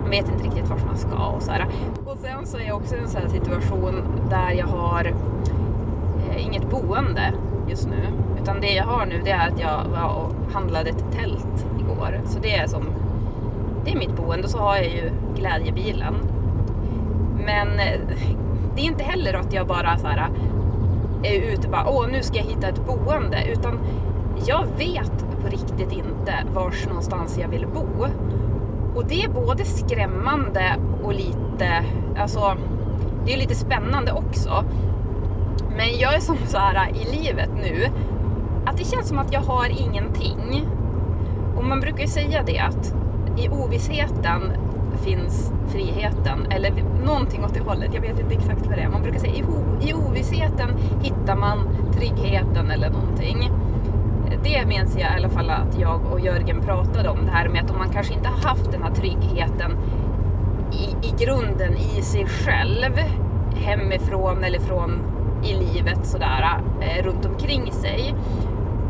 man 0.00 0.10
vet 0.10 0.28
inte 0.28 0.44
riktigt 0.44 0.68
vart 0.68 0.86
man 0.86 0.96
ska 0.96 1.26
och 1.26 1.42
så 1.42 1.52
här. 1.52 1.66
Och 2.04 2.18
sen 2.18 2.46
så 2.46 2.58
är 2.58 2.66
jag 2.66 2.76
också 2.76 2.94
i 2.96 2.98
en 2.98 3.08
sån 3.08 3.20
här 3.22 3.28
situation 3.28 4.02
där 4.30 4.50
jag 4.50 4.66
har 4.66 5.14
inget 6.38 6.70
boende 6.70 7.32
just 7.68 7.88
nu. 7.88 8.02
Utan 8.42 8.60
det 8.60 8.72
jag 8.72 8.84
har 8.84 9.06
nu 9.06 9.20
det 9.24 9.30
är 9.30 9.48
att 9.48 9.60
jag 9.60 9.84
var 9.84 10.14
och 10.14 10.52
handlade 10.52 10.90
ett 10.90 11.04
tält 11.12 11.66
igår. 11.80 12.20
Så 12.24 12.38
det 12.38 12.56
är 12.56 12.66
som, 12.66 12.84
det 13.84 13.92
är 13.92 13.96
mitt 13.96 14.16
boende. 14.16 14.44
och 14.44 14.50
Så 14.50 14.58
har 14.58 14.76
jag 14.76 14.86
ju 14.86 15.10
glädjebilen. 15.36 16.14
Men 17.46 17.68
eh, 17.68 18.00
det 18.74 18.80
är 18.80 18.84
inte 18.84 19.04
heller 19.04 19.34
att 19.34 19.52
jag 19.52 19.66
bara 19.66 19.98
så 19.98 20.06
här, 20.06 20.30
är 21.22 21.52
ute 21.52 21.66
och 21.66 21.72
bara, 21.72 21.88
åh 21.88 22.08
nu 22.08 22.22
ska 22.22 22.36
jag 22.36 22.44
hitta 22.44 22.68
ett 22.68 22.86
boende. 22.86 23.44
Utan 23.52 23.78
jag 24.46 24.66
vet 24.78 25.24
på 25.42 25.48
riktigt 25.48 25.92
inte 25.92 26.34
vars 26.54 26.86
någonstans 26.86 27.38
jag 27.38 27.48
vill 27.48 27.66
bo. 27.66 28.06
Och 28.94 29.06
det 29.06 29.22
är 29.22 29.28
både 29.28 29.64
skrämmande 29.64 30.76
och 31.02 31.14
lite, 31.14 31.84
alltså 32.16 32.56
det 33.26 33.32
är 33.32 33.38
lite 33.38 33.54
spännande 33.54 34.12
också. 34.12 34.64
Men 35.76 35.98
jag 35.98 36.14
är 36.14 36.20
som 36.20 36.36
så 36.46 36.58
här 36.58 36.88
i 36.90 37.16
livet 37.16 37.50
nu, 37.62 37.86
att 38.66 38.76
det 38.76 38.84
känns 38.84 39.08
som 39.08 39.18
att 39.18 39.32
jag 39.32 39.40
har 39.40 39.68
ingenting. 39.80 40.68
Och 41.56 41.64
man 41.64 41.80
brukar 41.80 42.00
ju 42.00 42.08
säga 42.08 42.42
det 42.46 42.58
att 42.58 42.94
i 43.38 43.48
ovissheten 43.48 44.52
finns 45.04 45.52
friheten. 45.68 46.46
Eller 46.50 46.72
någonting 47.04 47.44
åt 47.44 47.54
det 47.54 47.60
hållet. 47.60 47.94
Jag 47.94 48.00
vet 48.00 48.20
inte 48.20 48.34
exakt 48.34 48.66
vad 48.66 48.76
det 48.76 48.82
är. 48.82 48.88
Man 48.88 49.02
brukar 49.02 49.18
säga 49.18 49.34
i, 49.34 49.44
i 49.88 49.94
ovissheten 49.94 50.70
hittar 51.02 51.36
man 51.36 51.58
tryggheten 51.92 52.70
eller 52.70 52.90
någonting. 52.90 53.50
Det 54.44 54.66
minns 54.66 54.96
jag 54.98 55.12
i 55.12 55.16
alla 55.16 55.28
fall 55.28 55.50
att 55.50 55.78
jag 55.80 56.00
och 56.12 56.20
Jörgen 56.20 56.60
pratade 56.60 57.08
om. 57.08 57.26
Det 57.26 57.30
här 57.30 57.48
med 57.48 57.64
att 57.64 57.70
om 57.70 57.78
man 57.78 57.88
kanske 57.88 58.14
inte 58.14 58.28
har 58.28 58.48
haft 58.48 58.72
den 58.72 58.82
här 58.82 58.94
tryggheten 58.94 59.76
i, 60.72 61.06
i 61.06 61.24
grunden 61.24 61.76
i 61.76 62.02
sig 62.02 62.26
själv 62.26 62.92
hemifrån 63.54 64.44
eller 64.44 64.60
från 64.60 65.15
i 65.50 65.54
livet 65.54 66.06
sådär 66.06 66.60
eh, 66.80 67.04
runt 67.04 67.24
omkring 67.26 67.72
sig. 67.72 68.14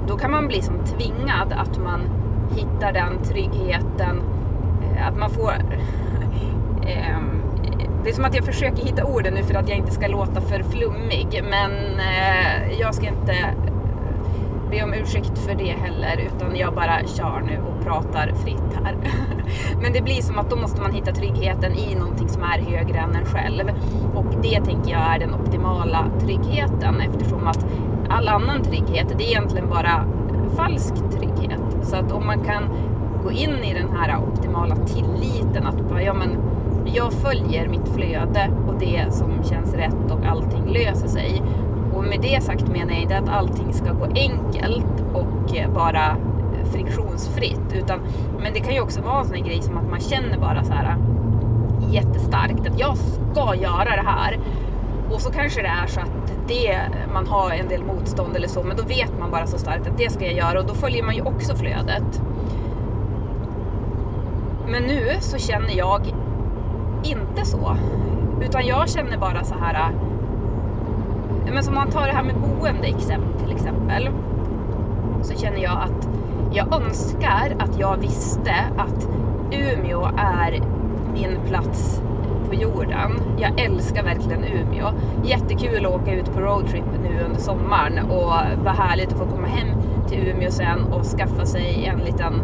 Då 0.09 0.17
kan 0.17 0.31
man 0.31 0.47
bli 0.47 0.63
som 0.63 0.85
tvingad 0.85 1.53
att 1.53 1.79
man 1.79 2.01
hittar 2.57 2.93
den 2.93 3.23
tryggheten, 3.25 4.23
eh, 4.83 5.09
att 5.09 5.17
man 5.17 5.31
får 5.31 5.53
eh, 6.87 7.19
det 8.07 8.11
är 8.11 8.15
som 8.15 8.25
att 8.25 8.35
jag 8.35 8.45
försöker 8.45 8.85
hitta 8.87 9.05
orden 9.05 9.35
nu 9.35 9.43
för 9.43 9.55
att 9.55 9.69
jag 9.69 9.79
inte 9.79 9.93
ska 9.93 10.07
låta 10.07 10.41
för 10.41 10.63
flummig. 10.63 11.45
Men 11.51 11.73
eh, 11.99 12.81
jag 12.81 12.95
ska 12.95 13.07
inte 13.07 13.33
eh, 13.33 14.71
be 14.71 14.83
om 14.83 14.95
ursäkt 14.95 15.39
för 15.39 15.55
det 15.55 15.75
heller 15.83 16.17
utan 16.27 16.57
jag 16.57 16.75
bara 16.75 17.07
kör 17.07 17.41
nu 17.41 17.59
och 17.59 17.85
pratar 17.85 18.33
fritt 18.45 18.85
här. 18.85 18.97
Men 19.83 19.93
det 19.93 20.03
blir 20.03 20.23
som 20.23 20.39
att 20.39 20.51
då 20.51 20.57
måste 20.57 20.81
man 20.83 20.93
hitta 20.93 21.13
tryggheten 21.13 21.73
i 21.73 21.95
någonting 21.95 22.29
som 22.29 22.43
är 22.43 22.59
högre 22.59 22.99
än 22.99 23.15
en 23.15 23.25
själv. 23.25 23.71
Och 24.15 24.27
det 24.43 24.61
tänker 24.61 24.91
jag 24.91 25.15
är 25.15 25.19
den 25.19 25.35
optimala 25.35 26.11
tryggheten 26.21 27.01
eftersom 27.01 27.47
att 27.47 27.67
all 28.09 28.29
annan 28.29 28.63
trygghet 28.63 29.09
det 29.19 29.25
är 29.25 29.29
egentligen 29.29 29.69
bara 29.69 30.05
falsk 30.57 30.95
trygghet. 30.95 31.61
Så 31.83 31.97
att 31.97 32.13
om 32.13 32.27
man 32.27 32.45
kan 32.45 32.63
gå 33.23 33.33
in 33.33 33.65
i 33.65 33.75
den 33.75 33.97
här 33.97 34.19
optimala 34.23 34.77
tilliten 34.77 35.67
att 35.67 35.89
bara, 35.89 36.03
ja 36.03 36.15
men 36.15 36.39
jag 36.95 37.13
följer 37.13 37.69
mitt 37.69 37.89
flöde 37.95 38.51
och 38.69 38.75
det 38.79 39.07
som 39.11 39.45
känns 39.45 39.75
rätt 39.75 40.11
och 40.11 40.27
allting 40.27 40.73
löser 40.73 41.09
sig. 41.09 41.43
Och 41.95 42.05
med 42.05 42.19
det 42.23 42.43
sagt 42.43 42.69
menar 42.69 42.93
jag 42.93 43.03
inte 43.03 43.19
att 43.19 43.29
allting 43.29 43.73
ska 43.73 43.93
gå 43.93 44.05
enkelt 44.05 45.05
och 45.15 45.57
eh, 45.57 45.71
bara 45.73 46.17
friktionsfritt. 46.67 47.73
Utan, 47.75 48.01
men 48.43 48.53
det 48.53 48.61
kan 48.61 48.75
ju 48.75 48.81
också 48.81 49.01
vara 49.01 49.21
en 49.21 49.27
sån 49.27 49.43
grej 49.43 49.63
som 49.63 49.77
att 49.77 49.91
man 49.91 50.01
känner 50.01 50.39
bara 50.39 50.65
så 50.65 50.73
här 50.73 50.85
äh, 50.85 51.95
jättestarkt 51.95 52.67
att 52.67 52.79
jag 52.79 52.97
ska 52.97 53.55
göra 53.55 53.97
det 53.97 54.07
här. 54.07 54.39
Och 55.11 55.21
så 55.21 55.31
kanske 55.31 55.63
det 55.63 55.69
är 55.69 55.87
så 55.87 56.01
att 56.01 56.33
det, 56.49 56.79
man 57.13 57.27
har 57.27 57.51
en 57.51 57.69
del 57.69 57.85
motstånd 57.85 58.37
eller 58.37 58.49
så, 58.49 58.63
men 58.63 58.77
då 58.77 58.83
vet 58.83 59.19
man 59.21 59.31
bara 59.31 59.47
så 59.47 59.59
starkt 59.59 59.87
att 59.87 59.99
det 59.99 60.13
ska 60.13 60.25
jag 60.25 60.35
göra 60.35 60.61
och 60.61 60.67
då 60.67 60.75
följer 60.75 61.03
man 61.03 61.15
ju 61.15 61.23
också 61.23 61.57
flödet. 61.57 62.23
Men 64.69 64.83
nu 64.83 65.01
så 65.21 65.39
känner 65.39 65.77
jag 65.77 66.01
inte 67.05 67.45
så. 67.45 67.77
Utan 68.43 68.67
jag 68.67 68.89
känner 68.89 69.19
bara 69.19 69.45
så 69.45 69.55
här 69.55 69.75
äh, 69.75 69.91
men 71.53 71.65
som 71.65 71.75
man 71.75 71.91
tar 71.91 72.07
det 72.07 72.13
här 72.13 72.23
med 72.23 72.35
boende 72.35 72.87
till 73.39 73.53
exempel. 73.53 74.11
Så 75.23 75.39
känner 75.39 75.59
jag 75.59 75.73
att 75.73 76.09
jag 76.57 76.75
önskar 76.75 77.57
att 77.59 77.79
jag 77.79 77.97
visste 77.97 78.55
att 78.77 79.09
Umeå 79.53 80.11
är 80.19 80.63
min 81.13 81.39
plats 81.47 82.03
på 82.49 82.55
jorden. 82.55 83.21
Jag 83.39 83.61
älskar 83.61 84.03
verkligen 84.03 84.45
Umeå. 84.45 84.87
Jättekul 85.25 85.87
att 85.87 85.93
åka 85.93 86.15
ut 86.15 86.33
på 86.33 86.41
roadtrip 86.41 86.85
nu 87.03 87.25
under 87.25 87.41
sommaren 87.41 87.99
och 88.11 88.33
vad 88.65 88.75
härligt 88.75 89.13
att 89.13 89.19
få 89.19 89.27
komma 89.27 89.47
hem 89.47 89.69
till 90.09 90.29
Umeå 90.29 90.51
sen 90.51 90.85
och 90.93 91.05
skaffa 91.05 91.47
sig 91.47 91.85
en 91.87 91.99
liten 91.99 92.43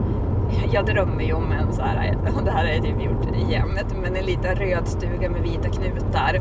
jag 0.73 0.87
drömmer 0.87 1.25
ju 1.25 1.33
om 1.33 1.53
en 1.53 1.73
så 1.73 1.83
här, 1.83 2.19
och 2.37 2.43
det 2.45 2.51
här 2.51 2.65
har 2.65 2.73
jag 2.73 2.83
typ 2.83 3.03
gjort 3.05 3.51
jämt, 3.51 3.95
men 4.03 4.17
en 4.17 4.25
liten 4.25 4.57
röd 4.57 4.89
stuga 4.89 5.31
med 5.31 5.43
vita 5.43 5.69
knutar 5.69 6.41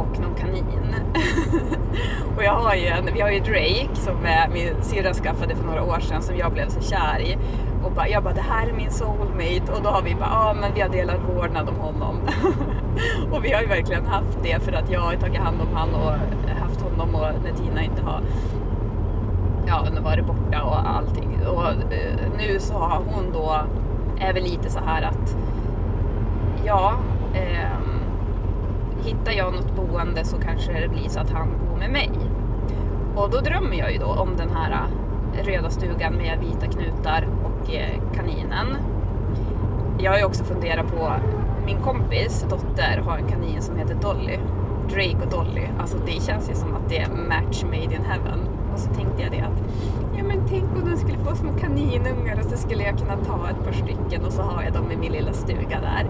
och 0.00 0.20
någon 0.20 0.34
kanin. 0.34 0.94
och 2.36 2.44
jag 2.44 2.52
har 2.54 2.74
ju 2.74 2.86
en, 2.86 3.08
vi 3.14 3.20
har 3.20 3.30
ju 3.30 3.40
Drake 3.40 3.94
som 3.94 4.14
min 4.52 4.82
syrra 4.82 5.14
skaffade 5.14 5.56
för 5.56 5.64
några 5.64 5.82
år 5.84 6.00
sedan 6.00 6.22
som 6.22 6.36
jag 6.36 6.52
blev 6.52 6.68
så 6.68 6.80
kär 6.80 7.20
i. 7.20 7.36
Och 7.84 7.92
bara, 7.92 8.08
jag 8.08 8.22
bara, 8.22 8.34
det 8.34 8.40
här 8.40 8.68
är 8.68 8.72
min 8.72 8.90
soulmate. 8.90 9.72
Och 9.72 9.82
då 9.82 9.88
har 9.88 10.02
vi 10.02 10.14
bara, 10.14 10.28
ja 10.32 10.50
ah, 10.50 10.54
men 10.54 10.74
vi 10.74 10.80
har 10.80 10.88
delat 10.88 11.20
vårdnad 11.36 11.68
om 11.68 11.74
honom. 11.74 12.20
och 13.32 13.44
vi 13.44 13.52
har 13.52 13.60
ju 13.60 13.66
verkligen 13.66 14.06
haft 14.06 14.38
det 14.42 14.62
för 14.62 14.72
att 14.72 14.90
jag 14.90 15.00
har 15.00 15.14
tagit 15.14 15.40
hand 15.40 15.60
om 15.60 15.76
honom 15.76 16.02
och 16.02 16.12
haft 16.60 16.80
honom 16.80 17.14
och 17.14 17.26
när 17.44 17.52
Tina 17.52 17.82
inte 17.82 18.02
har 18.02 18.20
ja, 19.66 19.86
varit 20.02 20.26
borta 20.26 20.62
och 20.62 20.88
allting. 20.88 21.46
Och 21.46 21.66
eh, 21.66 22.30
nu 22.38 22.60
så 22.60 22.74
har 22.74 23.02
hon 23.06 23.32
då, 23.32 23.56
är 24.20 24.32
väl 24.32 24.42
lite 24.42 24.70
så 24.70 24.78
här 24.86 25.02
att 25.02 25.36
ja, 26.64 26.94
eh, 27.34 27.99
hittar 29.04 29.32
jag 29.32 29.54
något 29.54 29.76
boende 29.76 30.24
så 30.24 30.36
kanske 30.36 30.80
det 30.80 30.88
blir 30.88 31.08
så 31.08 31.20
att 31.20 31.30
han 31.30 31.48
bor 31.48 31.78
med 31.78 31.90
mig. 31.90 32.10
Och 33.16 33.30
då 33.30 33.40
drömmer 33.40 33.76
jag 33.76 33.92
ju 33.92 33.98
då 33.98 34.06
om 34.06 34.36
den 34.36 34.50
här 34.50 34.72
eh, 34.72 35.44
röda 35.44 35.70
stugan 35.70 36.14
med 36.14 36.38
vita 36.40 36.66
knutar 36.66 37.28
och 37.44 37.74
eh, 37.74 38.00
kaninen. 38.14 38.76
Jag 39.98 40.10
har 40.10 40.18
ju 40.18 40.24
också 40.24 40.44
funderat 40.44 40.86
på, 40.86 41.12
min 41.66 41.80
kompis 41.80 42.46
dotter 42.50 43.02
har 43.04 43.18
en 43.18 43.28
kanin 43.28 43.62
som 43.62 43.76
heter 43.76 43.94
Dolly. 43.94 44.38
Drake 44.88 45.16
och 45.22 45.30
Dolly. 45.30 45.66
Alltså 45.78 45.98
det 46.06 46.22
känns 46.22 46.50
ju 46.50 46.54
som 46.54 46.74
att 46.74 46.88
det 46.88 46.98
är 46.98 47.08
match 47.08 47.62
made 47.62 47.94
in 47.94 48.04
heaven. 48.04 48.40
Och 48.72 48.78
så 48.78 48.88
tänkte 48.88 49.22
jag 49.22 49.32
det 49.32 49.40
att, 49.40 49.62
ja 50.16 50.24
men 50.24 50.48
tänk 50.48 50.64
om 50.64 50.90
de 50.90 50.96
skulle 50.96 51.18
få 51.18 51.36
små 51.36 51.52
kaninungar 51.52 52.38
och 52.38 52.50
så 52.50 52.56
skulle 52.56 52.82
jag 52.84 52.98
kunna 52.98 53.16
ta 53.16 53.50
ett 53.50 53.64
par 53.64 53.72
stycken 53.72 54.24
och 54.26 54.32
så 54.32 54.42
har 54.42 54.62
jag 54.62 54.72
dem 54.72 54.90
i 54.92 54.96
min 54.96 55.12
lilla 55.12 55.32
stuga 55.32 55.80
där 55.80 56.06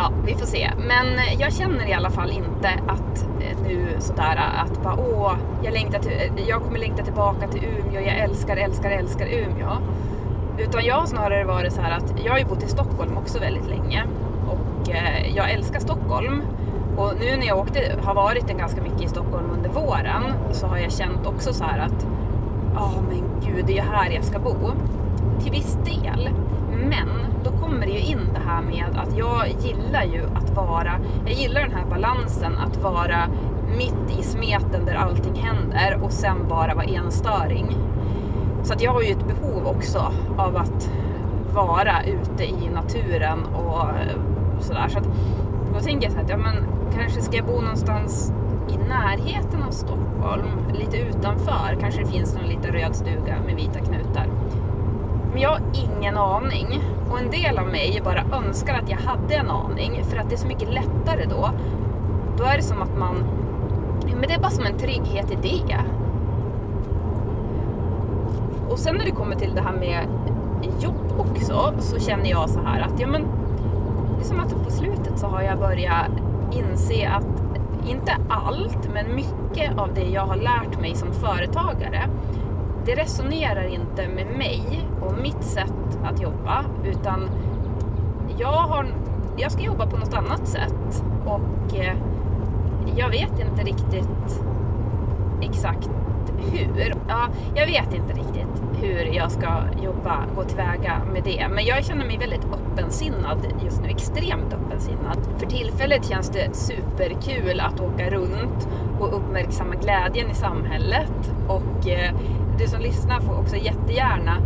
ja, 0.00 0.12
vi 0.26 0.34
får 0.34 0.46
se. 0.46 0.70
Men 0.78 1.06
jag 1.38 1.52
känner 1.52 1.88
i 1.88 1.92
alla 1.92 2.10
fall 2.10 2.30
inte 2.30 2.68
att 2.86 3.26
eh, 3.40 3.62
nu 3.62 3.86
sådär 3.98 4.40
att 4.56 4.82
bara 4.82 4.96
åh, 4.96 5.34
jag, 5.62 5.72
längtar 5.72 5.98
till, 5.98 6.12
eh, 6.12 6.48
jag 6.48 6.62
kommer 6.62 6.78
längta 6.78 7.04
tillbaka 7.04 7.48
till 7.48 7.64
Umeå, 7.64 8.00
jag 8.00 8.18
älskar, 8.18 8.56
älskar, 8.56 8.90
älskar 8.90 9.26
Umeå. 9.26 9.70
Utan 10.58 10.84
jag 10.84 10.94
har 10.94 11.06
snarare 11.06 11.44
varit 11.44 11.72
så 11.72 11.80
här 11.80 11.96
att 11.96 12.14
jag 12.24 12.32
har 12.32 12.38
ju 12.38 12.44
bott 12.44 12.62
i 12.62 12.68
Stockholm 12.68 13.16
också 13.16 13.38
väldigt 13.38 13.68
länge 13.68 14.04
och 14.48 14.90
eh, 14.90 15.36
jag 15.36 15.50
älskar 15.50 15.80
Stockholm. 15.80 16.42
Och 16.96 17.12
nu 17.20 17.36
när 17.36 17.46
jag 17.46 17.58
åkte, 17.58 17.98
har 18.02 18.14
varit 18.14 18.58
ganska 18.58 18.82
mycket 18.82 19.02
i 19.02 19.08
Stockholm 19.08 19.50
under 19.50 19.70
våren 19.70 20.22
så 20.52 20.66
har 20.66 20.78
jag 20.78 20.92
känt 20.92 21.26
också 21.26 21.52
så 21.52 21.64
här 21.64 21.78
att 21.78 22.06
ja 22.74 22.80
oh, 22.80 23.02
men 23.08 23.22
gud, 23.46 23.66
det 23.66 23.72
är 23.72 23.76
ju 23.76 23.90
här 23.90 24.10
jag 24.10 24.24
ska 24.24 24.38
bo. 24.38 24.56
Till 25.40 25.50
viss 25.50 25.78
del. 25.84 26.30
Men 26.88 27.08
då 27.44 27.50
kommer 27.50 27.86
det 27.86 27.92
ju 27.92 28.00
in 28.00 28.28
det 28.34 28.40
här 28.46 28.62
med 28.62 28.84
att 28.96 29.18
jag 29.18 29.48
gillar 29.60 30.04
ju 30.04 30.22
att 30.34 30.50
vara, 30.50 30.92
jag 31.26 31.34
gillar 31.34 31.60
den 31.60 31.72
här 31.72 31.86
balansen 31.90 32.58
att 32.58 32.76
vara 32.76 33.28
mitt 33.76 34.18
i 34.18 34.22
smeten 34.22 34.84
där 34.84 34.94
allting 34.94 35.34
händer 35.34 36.00
och 36.02 36.12
sen 36.12 36.36
bara 36.48 36.74
vara 36.74 36.84
enstöring. 36.84 37.76
Så 38.62 38.72
att 38.72 38.82
jag 38.82 38.92
har 38.92 39.02
ju 39.02 39.12
ett 39.12 39.26
behov 39.26 39.66
också 39.66 40.12
av 40.36 40.56
att 40.56 40.90
vara 41.54 42.04
ute 42.04 42.44
i 42.44 42.68
naturen 42.74 43.44
och 43.44 43.86
sådär. 44.60 44.88
Så 44.88 44.98
att 44.98 45.08
då 45.74 45.80
tänker 45.80 46.06
jag 46.06 46.12
så 46.12 46.18
att 46.18 46.28
ja, 46.28 46.36
men 46.36 46.54
kanske 46.94 47.20
ska 47.20 47.36
jag 47.36 47.46
bo 47.46 47.60
någonstans 47.60 48.32
i 48.68 48.88
närheten 48.88 49.62
av 49.62 49.70
Stockholm, 49.70 50.48
lite 50.72 50.96
utanför. 50.96 51.76
Kanske 51.80 52.00
det 52.00 52.06
finns 52.06 52.34
någon 52.34 52.46
liten 52.46 52.72
röd 52.72 52.96
stuga 52.96 53.36
med 53.46 53.56
vita 53.56 53.78
knutar. 53.78 54.26
Men 55.32 55.40
jag 55.40 55.50
har 55.50 55.60
ingen 55.72 56.16
aning. 56.16 56.82
Och 57.10 57.18
en 57.18 57.30
del 57.30 57.58
av 57.58 57.66
mig 57.66 58.00
bara 58.04 58.24
önskar 58.38 58.74
att 58.74 58.90
jag 58.90 58.98
hade 58.98 59.34
en 59.34 59.50
aning 59.50 60.04
för 60.04 60.16
att 60.16 60.28
det 60.28 60.34
är 60.34 60.38
så 60.38 60.46
mycket 60.46 60.72
lättare 60.72 61.24
då. 61.24 61.50
Då 62.38 62.44
är 62.44 62.56
det 62.56 62.62
som 62.62 62.82
att 62.82 62.98
man... 62.98 63.24
Men 64.06 64.28
det 64.28 64.34
är 64.34 64.40
bara 64.40 64.50
som 64.50 64.66
en 64.66 64.78
trygghet 64.78 65.30
i 65.30 65.38
det. 65.42 65.76
Och 68.70 68.78
sen 68.78 68.94
när 68.96 69.04
det 69.04 69.10
kommer 69.10 69.36
till 69.36 69.54
det 69.54 69.60
här 69.60 69.72
med 69.72 70.06
jobb 70.80 71.14
också 71.18 71.74
så 71.78 71.98
känner 71.98 72.30
jag 72.30 72.50
så 72.50 72.60
här 72.60 72.80
att 72.80 73.00
ja 73.00 73.06
men 73.06 73.22
det 74.18 74.24
är 74.24 74.28
som 74.28 74.40
att 74.40 74.64
på 74.64 74.70
slutet 74.70 75.18
så 75.18 75.26
har 75.26 75.42
jag 75.42 75.58
börjat 75.58 76.10
inse 76.52 77.08
att 77.08 77.26
inte 77.88 78.16
allt, 78.28 78.88
men 78.92 79.14
mycket 79.14 79.78
av 79.78 79.94
det 79.94 80.04
jag 80.04 80.26
har 80.26 80.36
lärt 80.36 80.80
mig 80.80 80.94
som 80.94 81.12
företagare 81.12 82.08
det 82.86 82.94
resonerar 82.94 83.64
inte 83.64 84.08
med 84.08 84.26
mig 84.26 84.88
och 85.00 85.14
mitt 85.22 85.44
sätt 85.44 85.98
att 86.04 86.22
jobba 86.22 86.64
utan 86.84 87.30
jag, 88.38 88.52
har, 88.52 88.86
jag 89.36 89.52
ska 89.52 89.62
jobba 89.62 89.86
på 89.86 89.96
något 89.96 90.14
annat 90.14 90.48
sätt 90.48 91.04
och 91.24 91.78
eh, 91.78 91.96
jag 92.96 93.10
vet 93.10 93.40
inte 93.40 93.62
riktigt 93.62 94.42
exakt 95.42 95.90
hur? 96.52 96.94
Ja, 97.08 97.28
jag 97.54 97.66
vet 97.66 97.94
inte 97.94 98.12
riktigt 98.12 98.62
hur 98.82 99.14
jag 99.16 99.32
ska 99.32 99.48
jobba, 99.82 100.24
gå 100.36 100.44
tillväga 100.44 101.02
med 101.12 101.22
det. 101.24 101.48
Men 101.50 101.64
jag 101.64 101.84
känner 101.84 102.06
mig 102.06 102.18
väldigt 102.18 102.44
öppensinnad 102.44 103.38
just 103.64 103.82
nu, 103.82 103.88
extremt 103.88 104.52
öppensinnad. 104.52 105.18
För 105.38 105.46
tillfället 105.46 106.08
känns 106.08 106.30
det 106.30 106.56
superkul 106.56 107.60
att 107.60 107.80
åka 107.80 108.10
runt 108.10 108.68
och 109.00 109.16
uppmärksamma 109.16 109.74
glädjen 109.74 110.30
i 110.30 110.34
samhället. 110.34 111.32
Och 111.48 111.88
eh, 111.88 112.14
du 112.60 112.68
som 112.68 112.80
lyssnar 112.80 113.20
får 113.20 113.38
också 113.38 113.56
jättegärna 113.56 114.36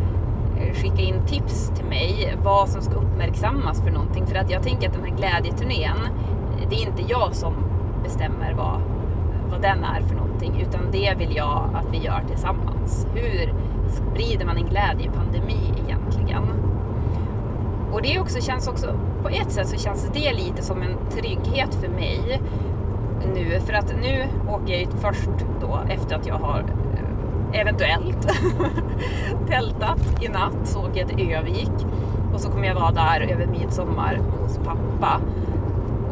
eh, 0.57 0.75
skicka 0.75 1.03
in 1.03 1.27
tips 1.27 1.73
till 1.75 1.85
mig 1.85 2.37
vad 2.43 2.69
som 2.69 2.83
ska 2.83 2.95
uppmärksammas 2.95 3.83
för 3.83 3.91
någonting. 3.91 4.27
För 4.27 4.37
att 4.37 4.51
jag 4.51 4.63
tänker 4.63 4.89
att 4.89 4.95
den 4.95 5.05
här 5.05 5.17
glädjeturnén, 5.17 5.99
eh, 6.61 6.69
det 6.71 6.77
är 6.77 6.87
inte 6.87 7.03
jag 7.09 7.35
som 7.35 7.55
bestämmer 8.03 8.55
vad, 8.55 8.81
vad 9.51 9.63
den 9.63 9.85
är 9.85 10.01
för 10.01 10.15
någonting, 10.15 10.61
utan 10.61 10.91
det 10.93 11.15
vill 11.19 11.37
jag 11.37 11.71
att 11.75 11.93
vi 11.93 11.99
gör 11.99 12.23
tillsammans. 12.29 13.07
Hur 13.15 13.55
sprider 13.89 14.47
man 14.47 14.57
en 14.57 14.67
glädjepandemi 14.67 15.73
egentligen? 15.87 16.43
Och 17.93 18.03
det 18.03 18.21
också, 18.21 18.41
känns 18.41 18.69
också, 18.69 18.99
på 19.23 19.29
ett 19.29 19.53
sätt 19.53 19.69
så 19.69 19.77
känns 19.77 20.11
det 20.13 20.33
lite 20.33 20.63
som 20.63 20.83
en 20.83 20.97
trygghet 21.11 21.75
för 21.75 21.89
mig 21.89 22.41
nu, 23.35 23.61
för 23.61 23.73
att 23.73 23.95
nu 24.03 24.25
åker 24.49 24.73
jag 24.73 24.81
ju 24.81 24.87
först 24.87 25.31
då 25.61 25.81
efter 25.89 26.17
att 26.17 26.27
jag 26.27 26.35
har 26.35 26.65
eventuellt 27.55 28.29
tältat 29.49 30.23
i 30.23 30.29
natt, 30.29 30.59
så 30.65 30.79
åker 30.79 31.01
jag 31.01 31.09
till 31.09 31.33
Övik 31.33 31.87
och 32.35 32.41
så 32.41 32.51
kommer 32.51 32.67
jag 32.67 32.75
vara 32.75 32.91
där 32.91 33.21
över 33.21 33.47
midsommar 33.47 34.21
hos 34.41 34.59
pappa. 34.59 35.21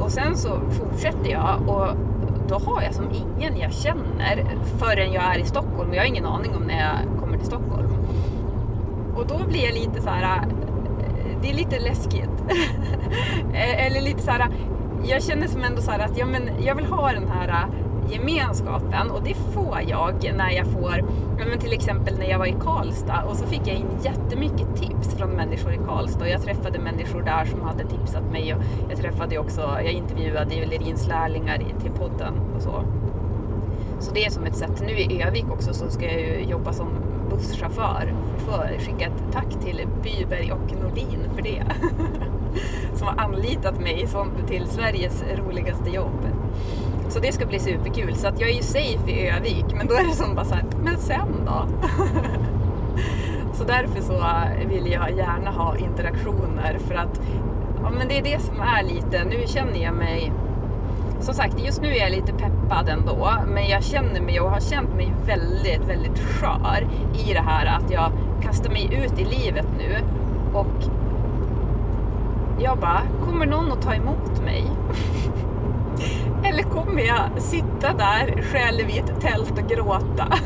Och 0.01 0.11
sen 0.11 0.37
så 0.37 0.61
fortsätter 0.71 1.31
jag 1.31 1.69
och 1.69 1.97
då 2.49 2.59
har 2.59 2.83
jag 2.83 2.95
som 2.95 3.05
ingen 3.11 3.57
jag 3.57 3.73
känner 3.73 4.45
förrän 4.79 5.13
jag 5.13 5.35
är 5.35 5.39
i 5.39 5.45
Stockholm. 5.45 5.95
Jag 5.95 6.01
har 6.01 6.07
ingen 6.07 6.27
aning 6.27 6.57
om 6.57 6.63
när 6.63 6.81
jag 6.81 7.21
kommer 7.21 7.39
till 7.39 7.47
Stockholm. 7.47 7.89
Och 9.17 9.27
då 9.27 9.39
blir 9.49 9.65
jag 9.65 9.75
lite 9.75 10.03
så 10.03 10.09
här. 10.09 10.23
Äh, 10.23 10.43
det 11.43 11.51
är 11.51 11.55
lite 11.55 11.79
läskigt. 11.79 12.31
Eller 13.55 14.01
lite 14.01 14.23
så 14.23 14.31
här. 14.31 14.49
Jag 15.05 15.23
känner 15.23 15.47
som 15.47 15.63
ändå 15.63 15.81
så 15.81 15.91
här 15.91 15.99
att 15.99 16.19
ja, 16.19 16.27
men 16.27 16.51
jag 16.61 16.75
vill 16.75 16.87
ha 16.87 17.13
den 17.13 17.29
här 17.29 17.49
äh, 17.49 17.65
gemenskapen 18.11 19.11
och 19.11 19.23
det 19.23 19.35
får 19.35 19.81
jag 19.87 20.35
när 20.37 20.51
jag 20.51 20.67
får, 20.67 21.05
men 21.49 21.59
till 21.59 21.73
exempel 21.73 22.19
när 22.19 22.27
jag 22.27 22.39
var 22.39 22.47
i 22.47 22.57
Karlstad 22.61 23.25
och 23.29 23.37
så 23.37 23.47
fick 23.47 23.61
jag 23.67 23.77
in 23.77 23.89
jättemycket 24.03 24.77
tips 24.77 25.15
från 25.19 25.31
människor 25.31 25.73
i 25.73 25.79
Karlstad 25.87 26.25
och 26.25 26.31
jag 26.31 26.43
träffade 26.43 26.79
människor 26.79 27.23
där 27.23 27.45
som 27.45 27.61
hade 27.61 27.85
tipsat 27.85 28.33
mig 28.33 28.55
och 28.55 28.63
jag 28.91 28.99
träffade 28.99 29.39
också, 29.39 29.61
jag 29.61 29.93
intervjuade 29.93 30.55
Lerins 30.55 31.09
lärlingar 31.09 31.59
till 31.59 31.91
podden 31.91 32.35
och 32.57 32.63
så. 32.63 32.85
Så 34.01 34.15
det 34.15 34.25
är 34.25 34.31
som 34.31 34.45
ett 34.45 34.57
sätt. 34.57 34.83
Nu 34.87 34.93
i 34.93 35.23
Övik 35.23 35.45
också 35.51 35.75
så 35.75 35.91
ska 35.91 36.05
jag 36.05 36.21
ju 36.21 36.45
jobba 36.51 36.73
som 36.73 36.89
busschaufför. 37.31 38.15
För 38.39 38.79
skicka 38.79 39.07
ett 39.07 39.33
tack 39.33 39.51
till 39.65 39.87
Byberg 40.03 40.53
och 40.53 40.83
Nordin 40.83 41.31
för 41.35 41.43
det. 41.43 41.65
som 42.95 43.07
har 43.07 43.25
anlitat 43.25 43.81
mig 43.81 44.09
till 44.49 44.67
Sveriges 44.67 45.25
roligaste 45.37 45.91
jobb. 45.91 46.42
Så 47.13 47.19
det 47.21 47.33
ska 47.33 47.47
bli 47.47 47.59
superkul. 47.59 48.15
Så 48.15 48.29
att 48.29 48.41
jag 48.41 48.51
är 48.51 48.55
ju 48.55 48.63
safe 48.63 49.11
i 49.11 49.29
Övik, 49.29 49.65
men 49.75 49.87
då 49.87 49.95
är 49.95 50.05
det 50.05 50.15
som 50.15 50.35
bara 50.35 50.45
så 50.45 50.55
här, 50.55 50.65
men 50.85 50.99
sen 50.99 51.47
då? 51.47 51.67
så 53.53 53.65
därför 53.65 54.03
så 54.03 54.25
vill 54.69 54.93
jag 54.93 55.17
gärna 55.17 55.51
ha 55.51 55.77
interaktioner 55.77 56.79
för 56.79 56.95
att 56.95 57.21
ja, 57.83 57.91
men 57.99 58.09
det 58.09 58.19
är 58.19 58.23
det 58.23 58.41
som 58.41 58.61
är 58.61 58.83
lite, 58.83 59.25
nu 59.25 59.47
känner 59.47 59.83
jag 59.83 59.95
mig 59.95 60.33
som 61.21 61.35
sagt, 61.35 61.65
just 61.65 61.83
nu 61.83 61.89
är 61.89 62.01
jag 62.01 62.11
lite 62.11 62.33
peppad 62.33 62.89
ändå, 62.89 63.33
men 63.47 63.69
jag 63.69 63.85
känner 63.85 64.21
mig 64.21 64.41
och 64.41 64.51
har 64.51 64.61
känt 64.61 64.95
mig 64.95 65.15
väldigt, 65.27 65.89
väldigt 65.89 66.19
skör 66.19 66.89
i 67.27 67.33
det 67.33 67.43
här 67.47 67.67
att 67.67 67.91
jag 67.91 68.13
kastar 68.43 68.71
mig 68.71 68.91
ut 69.05 69.19
i 69.19 69.25
livet 69.25 69.67
nu 69.79 69.97
och 70.53 70.85
jag 72.59 72.79
bara, 72.79 73.03
kommer 73.25 73.47
någon 73.47 73.73
att 73.73 73.83
ta 73.83 73.95
emot 73.95 74.41
mig? 74.45 74.67
Eller 76.45 76.63
kommer 76.63 77.03
jag 77.03 77.43
sitta 77.43 77.93
där 77.93 78.43
själv 78.43 78.91
i 78.91 78.99
ett 78.99 79.21
tält 79.21 79.53
och 79.59 79.69
gråta? 79.69 80.29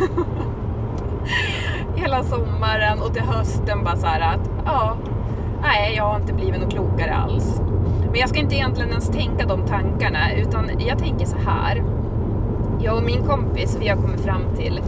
Hela 1.97 2.23
sommaren 2.23 3.03
och 3.03 3.15
till 3.15 3.23
hösten 3.23 3.85
bara 3.85 3.97
såhär 3.97 4.21
att 4.21 4.51
ja, 4.65 4.97
nej, 5.63 5.95
jag 5.97 6.05
har 6.05 6.17
inte 6.17 6.33
blivit 6.33 6.61
något 6.61 6.73
klokare 6.73 7.15
alls. 7.15 7.61
Men 8.11 8.21
jag 8.21 8.29
ska 8.29 8.39
inte 8.39 8.55
egentligen 8.55 8.91
ens 8.91 9.09
tänka 9.09 9.47
de 9.47 9.67
tankarna, 9.67 10.33
utan 10.33 10.71
jag 10.79 10.99
tänker 10.99 11.27
så 11.27 11.37
här. 11.47 11.85
Jag 12.81 12.97
och 12.97 13.03
min 13.03 13.27
kompis, 13.27 13.77
vi 13.81 13.89
har 13.89 13.97
kommit 13.97 14.21
fram 14.21 14.43
till 14.57 14.81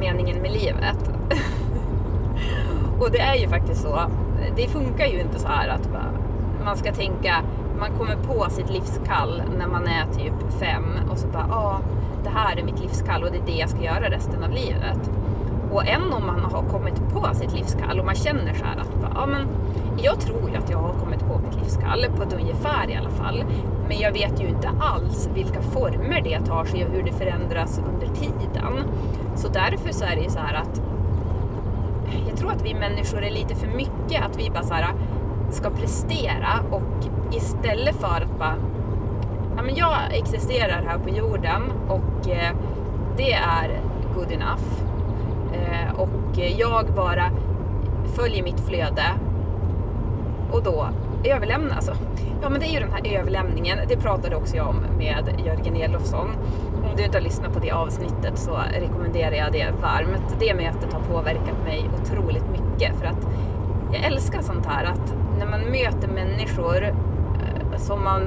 meningen 0.00 0.42
med 0.42 0.52
livet. 0.52 1.10
och 3.00 3.10
det 3.10 3.20
är 3.20 3.34
ju 3.34 3.48
faktiskt 3.48 3.82
så. 3.82 4.00
Det 4.56 4.68
funkar 4.68 5.06
ju 5.06 5.20
inte 5.20 5.38
så 5.38 5.48
här 5.48 5.68
att 5.68 5.88
man 6.64 6.76
ska 6.76 6.92
tänka 6.92 7.34
man 7.78 7.90
kommer 7.98 8.16
på 8.16 8.50
sitt 8.50 8.70
livskall 8.70 9.42
när 9.58 9.66
man 9.66 9.86
är 9.86 10.06
typ 10.12 10.60
fem 10.60 10.84
och 11.10 11.18
så 11.18 11.26
bara, 11.26 11.46
ja, 11.48 11.56
ah, 11.56 11.80
det 12.24 12.30
här 12.30 12.56
är 12.56 12.62
mitt 12.62 12.80
livskall 12.80 13.22
och 13.22 13.30
det 13.30 13.38
är 13.38 13.46
det 13.46 13.58
jag 13.58 13.70
ska 13.70 13.82
göra 13.82 14.10
resten 14.10 14.42
av 14.42 14.50
livet. 14.50 15.10
Och 15.72 15.86
än 15.86 16.12
om 16.12 16.26
man 16.26 16.40
har 16.40 16.62
kommit 16.62 17.08
på 17.12 17.34
sitt 17.34 17.52
livskall 17.52 18.00
och 18.00 18.06
man 18.06 18.14
känner 18.14 18.54
så 18.54 18.64
här 18.64 18.76
att, 18.80 18.90
ja 19.02 19.22
ah, 19.22 19.26
men 19.26 19.48
jag 20.02 20.20
tror 20.20 20.50
ju 20.50 20.56
att 20.56 20.70
jag 20.70 20.78
har 20.78 20.92
kommit 20.92 21.20
på 21.20 21.38
mitt 21.38 21.62
livskall, 21.62 22.06
på 22.16 22.22
ett 22.22 22.32
ungefär 22.32 22.90
i 22.90 22.94
alla 22.94 23.10
fall. 23.10 23.44
Men 23.88 23.98
jag 23.98 24.12
vet 24.12 24.40
ju 24.40 24.48
inte 24.48 24.70
alls 24.80 25.28
vilka 25.34 25.62
former 25.62 26.20
det 26.24 26.40
tar 26.40 26.64
sig 26.64 26.84
och 26.84 26.92
hur 26.92 27.02
det 27.02 27.12
förändras 27.12 27.80
under 27.92 28.06
tiden. 28.06 28.84
Så 29.36 29.48
därför 29.48 29.92
så 29.92 30.04
är 30.04 30.16
det 30.16 30.22
ju 30.22 30.30
så 30.30 30.38
här 30.38 30.54
att 30.54 30.80
jag 32.28 32.38
tror 32.38 32.50
att 32.50 32.62
vi 32.64 32.74
människor 32.74 33.22
är 33.22 33.30
lite 33.30 33.54
för 33.54 33.66
mycket 33.66 34.24
att 34.24 34.38
vi 34.38 34.50
bara 34.50 34.62
så 34.62 34.74
här, 34.74 34.94
ska 35.54 35.70
prestera 35.70 36.60
och 36.70 37.04
istället 37.32 37.94
för 37.94 38.20
att 38.20 38.38
bara 38.38 38.56
ja, 39.56 39.62
men 39.62 39.74
jag 39.74 39.96
existerar 40.10 40.84
här 40.88 40.98
på 40.98 41.08
jorden 41.08 41.62
och 41.88 42.28
eh, 42.28 42.50
det 43.16 43.32
är 43.32 43.80
good 44.14 44.32
enough. 44.32 44.64
Eh, 45.52 46.00
och 46.00 46.38
jag 46.58 46.86
bara 46.96 47.30
följer 48.16 48.42
mitt 48.42 48.60
flöde 48.60 49.04
och 50.52 50.62
då 50.62 50.88
överlämnar. 51.24 51.76
Alltså, 51.76 51.92
ja 52.42 52.48
men 52.48 52.60
det 52.60 52.66
är 52.66 52.72
ju 52.72 52.80
den 52.80 52.92
här 52.92 53.18
överlämningen, 53.18 53.78
det 53.88 53.96
pratade 53.96 54.36
också 54.36 54.56
jag 54.56 54.68
om 54.68 54.76
med 54.98 55.42
Jörgen 55.46 55.76
Elofsson. 55.76 56.28
Om 56.90 56.96
du 56.96 57.04
inte 57.04 57.18
har 57.18 57.22
lyssnat 57.22 57.52
på 57.52 57.58
det 57.58 57.70
avsnittet 57.70 58.38
så 58.38 58.58
rekommenderar 58.80 59.34
jag 59.34 59.52
det 59.52 59.70
varmt. 59.82 60.36
Det 60.40 60.54
mötet 60.54 60.92
har 60.92 61.00
påverkat 61.00 61.64
mig 61.64 61.90
otroligt 62.02 62.44
mycket 62.50 62.96
för 62.98 63.06
att 63.06 63.26
jag 63.92 64.04
älskar 64.04 64.42
sånt 64.42 64.66
här 64.66 64.84
att 64.84 65.14
när 65.38 65.46
man 65.46 65.60
möter 65.60 66.08
människor 66.08 66.84
eh, 66.84 67.78
som 67.78 68.04
man 68.04 68.22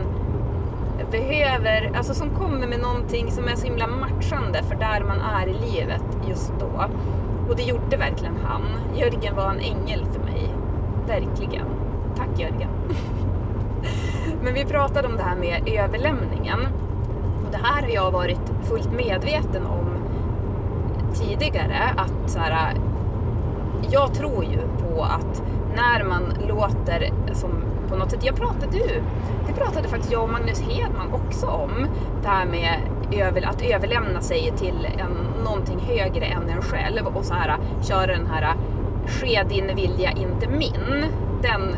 behöver, 1.11 1.91
alltså 1.95 2.13
som 2.13 2.29
kommer 2.29 2.67
med 2.67 2.79
någonting 2.79 3.31
som 3.31 3.47
är 3.47 3.55
så 3.55 3.65
himla 3.65 3.87
matchande 3.87 4.63
för 4.63 4.75
där 4.75 5.03
man 5.03 5.21
är 5.21 5.47
i 5.47 5.53
livet 5.53 6.03
just 6.27 6.53
då. 6.59 6.85
Och 7.49 7.55
det 7.55 7.63
gjorde 7.63 7.97
verkligen 7.97 8.35
han. 8.43 8.61
Jörgen 8.95 9.35
var 9.35 9.49
en 9.49 9.59
ängel 9.59 10.05
för 10.13 10.19
mig. 10.19 10.49
Verkligen. 11.07 11.65
Tack 12.17 12.39
Jörgen. 12.39 12.69
Men 14.43 14.53
vi 14.53 14.65
pratade 14.65 15.07
om 15.07 15.17
det 15.17 15.23
här 15.23 15.35
med 15.35 15.69
överlämningen. 15.69 16.59
Och 17.45 17.51
det 17.51 17.57
här 17.57 17.81
har 17.81 17.89
jag 17.89 18.11
varit 18.11 18.51
fullt 18.63 18.91
medveten 18.91 19.65
om 19.65 19.87
tidigare. 21.13 21.93
Att 21.97 22.31
så 22.31 22.39
här, 22.39 22.75
jag 23.89 24.13
tror 24.13 24.43
ju 24.43 24.57
på 24.57 25.03
att 25.03 25.43
när 25.77 26.03
man 26.03 26.23
låter 26.47 27.11
som 27.33 27.49
på 27.89 27.95
något 27.95 28.11
sätt, 28.11 28.25
jag 28.25 28.35
pratade 28.35 28.71
du, 28.71 29.01
det 29.47 29.53
pratade 29.53 29.87
faktiskt 29.87 30.11
jag 30.11 30.23
och 30.23 30.29
Magnus 30.29 30.61
Hedman 30.61 31.13
också 31.13 31.47
om, 31.47 31.87
det 32.21 32.27
här 32.27 32.45
med 32.45 32.79
över, 33.11 33.41
att 33.41 33.61
överlämna 33.61 34.21
sig 34.21 34.53
till 34.57 34.87
en, 34.97 35.43
någonting 35.43 35.79
högre 35.79 36.25
än 36.25 36.49
en 36.49 36.61
själv 36.61 37.07
och 37.07 37.25
så 37.25 37.33
här 37.33 37.57
köra 37.81 38.07
den 38.07 38.27
här 38.27 38.55
ske 39.07 39.43
din 39.49 39.75
vilja, 39.75 40.11
inte 40.11 40.47
min. 40.47 41.05
Den 41.41 41.75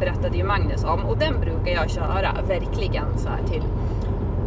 berättade 0.00 0.36
ju 0.36 0.44
Magnus 0.44 0.84
om 0.84 1.04
och 1.04 1.18
den 1.18 1.40
brukar 1.40 1.72
jag 1.72 1.90
köra 1.90 2.34
verkligen 2.48 3.18
så 3.18 3.28
här 3.28 3.42
till 3.46 3.62